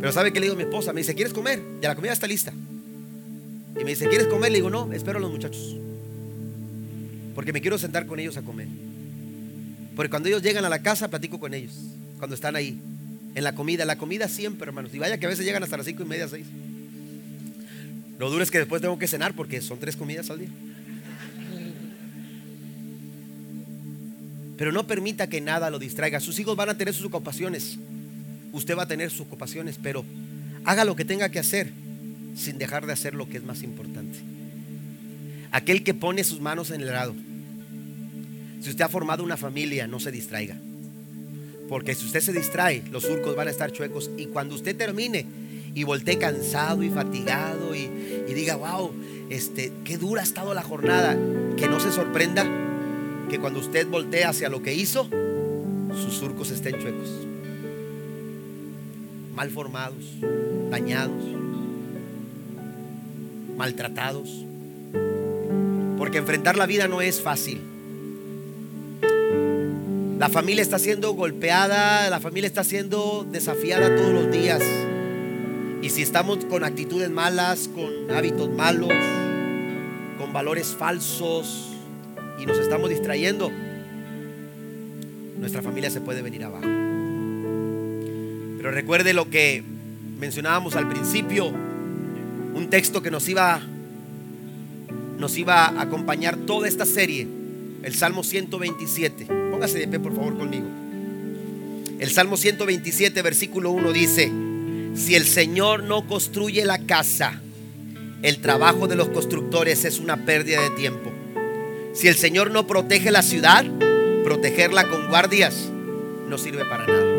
[0.00, 0.92] Pero ¿sabe qué le digo a mi esposa?
[0.92, 1.62] Me dice, ¿quieres comer?
[1.80, 2.52] Ya la comida está lista.
[3.78, 4.52] Y me dice, ¿quieres comer?
[4.52, 5.76] Le digo, no, espero a los muchachos.
[7.34, 8.68] Porque me quiero sentar con ellos a comer.
[9.94, 11.72] Porque cuando ellos llegan a la casa, platico con ellos.
[12.18, 12.80] Cuando están ahí.
[13.34, 13.84] En la comida.
[13.84, 14.94] La comida siempre, hermanos.
[14.94, 16.46] Y vaya que a veces llegan hasta las cinco y media, seis.
[18.18, 20.48] Lo duro es que después tengo que cenar porque son tres comidas al día.
[24.56, 26.18] Pero no permita que nada lo distraiga.
[26.18, 27.78] Sus hijos van a tener sus ocupaciones.
[28.52, 30.04] Usted va a tener sus ocupaciones, pero
[30.64, 31.72] haga lo que tenga que hacer
[32.34, 34.18] sin dejar de hacer lo que es más importante.
[35.50, 37.14] Aquel que pone sus manos en el arado.
[38.60, 40.56] Si usted ha formado una familia, no se distraiga.
[41.68, 44.10] Porque si usted se distrae, los surcos van a estar chuecos.
[44.16, 45.26] Y cuando usted termine
[45.74, 47.88] y voltee cansado y fatigado y,
[48.34, 48.92] diga, wow,
[49.30, 51.16] este, qué dura ha estado la jornada,
[51.56, 52.46] que no se sorprenda
[53.28, 55.08] que cuando usted voltee hacia lo que hizo,
[55.92, 57.27] sus surcos estén chuecos,
[59.38, 60.04] mal formados,
[60.68, 61.22] dañados,
[63.56, 64.44] maltratados.
[65.96, 67.60] Porque enfrentar la vida no es fácil.
[70.18, 74.60] La familia está siendo golpeada, la familia está siendo desafiada todos los días.
[75.82, 78.92] Y si estamos con actitudes malas, con hábitos malos,
[80.18, 81.76] con valores falsos,
[82.40, 83.52] y nos estamos distrayendo,
[85.38, 86.87] nuestra familia se puede venir abajo.
[88.68, 89.62] Pero recuerde lo que
[90.20, 93.62] mencionábamos al principio, un texto que nos iba
[95.18, 97.26] nos iba a acompañar toda esta serie,
[97.82, 99.24] el Salmo 127.
[99.24, 100.66] Póngase de pie por favor conmigo.
[101.98, 104.30] El Salmo 127 versículo 1 dice,
[104.94, 107.40] si el Señor no construye la casa,
[108.20, 111.10] el trabajo de los constructores es una pérdida de tiempo.
[111.94, 113.64] Si el Señor no protege la ciudad,
[114.24, 115.70] protegerla con guardias
[116.28, 117.17] no sirve para nada.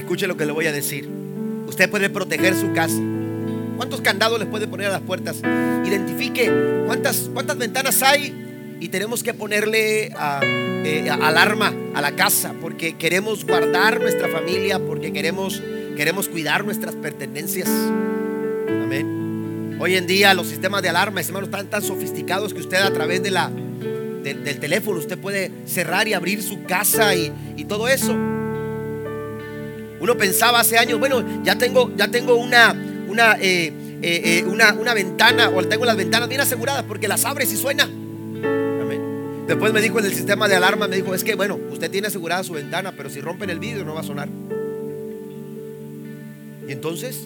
[0.00, 1.08] Escuche lo que le voy a decir.
[1.66, 3.00] Usted puede proteger su casa.
[3.76, 5.40] ¿Cuántos candados les puede poner a las puertas?
[5.86, 6.50] Identifique
[6.86, 13.46] cuántas, cuántas ventanas hay y tenemos que ponerle eh, alarma a la casa porque queremos
[13.46, 15.62] guardar nuestra familia, porque queremos,
[15.96, 17.68] queremos cuidar nuestras pertenencias.
[17.68, 19.76] Amén.
[19.78, 23.22] Hoy en día los sistemas de alarma, hermanos, están tan sofisticados que usted a través
[23.22, 27.32] de la, del teléfono usted puede cerrar y abrir su casa y,
[27.68, 28.39] todo eso.
[30.00, 32.74] Uno pensaba hace años, bueno, ya tengo, ya tengo una,
[33.08, 33.72] una, eh,
[34.02, 37.56] eh, eh, una, una, ventana o tengo las ventanas bien aseguradas porque las abres y
[37.56, 37.84] suena.
[37.84, 39.44] Amén.
[39.46, 42.06] Después me dijo en el sistema de alarma, me dijo, es que bueno, usted tiene
[42.06, 44.28] asegurada su ventana, pero si rompen el vidrio no va a sonar.
[46.66, 47.20] Y entonces,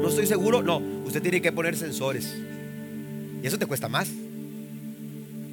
[0.00, 0.62] no estoy seguro.
[0.62, 2.34] No, usted tiene que poner sensores.
[3.42, 4.08] Y eso te cuesta más.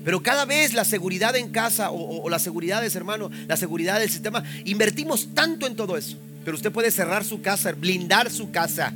[0.06, 4.10] Pero cada vez la seguridad en casa o, la seguridad de hermano, la seguridad del
[4.10, 6.18] sistema, invertimos tanto en todo eso.
[6.48, 8.94] Pero usted puede cerrar su casa, blindar su casa.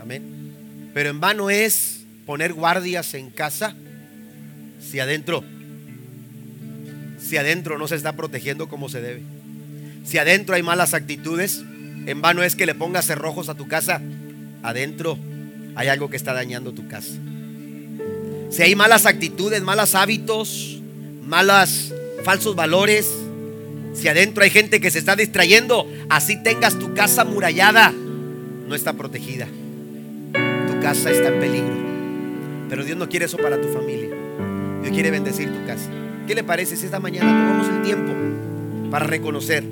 [0.00, 0.90] Amén.
[0.92, 3.76] Pero en vano es poner guardias en casa
[4.80, 5.44] si adentro,
[7.20, 9.22] si adentro no se está protegiendo como se debe.
[10.04, 11.62] Si adentro hay malas actitudes,
[12.06, 14.02] en vano es que le pongas cerrojos a tu casa.
[14.64, 15.16] Adentro
[15.76, 17.14] hay algo que está dañando tu casa.
[18.50, 20.80] Si hay malas actitudes, malos hábitos,
[21.22, 23.08] malas falsos valores,
[23.96, 28.92] si adentro hay gente que se está distrayendo, así tengas tu casa murallada, no está
[28.92, 29.46] protegida.
[30.32, 31.74] Tu casa está en peligro.
[32.68, 34.10] Pero Dios no quiere eso para tu familia.
[34.82, 35.88] Dios quiere bendecir tu casa.
[36.26, 38.12] ¿Qué le parece si esta mañana tomamos el tiempo
[38.90, 39.64] para reconocer?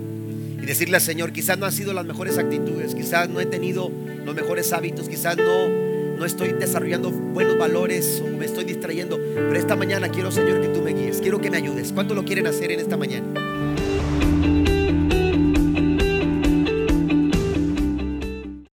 [0.64, 3.92] y decirle al Señor, quizás no han sido las mejores actitudes, quizás no he tenido
[4.24, 5.68] los mejores hábitos, quizás no,
[6.16, 10.68] no estoy desarrollando buenos valores o me estoy distrayendo, pero esta mañana quiero, Señor, que
[10.68, 11.92] tú me guíes, quiero que me ayudes.
[11.92, 13.26] ¿Cuánto lo quieren hacer en esta mañana?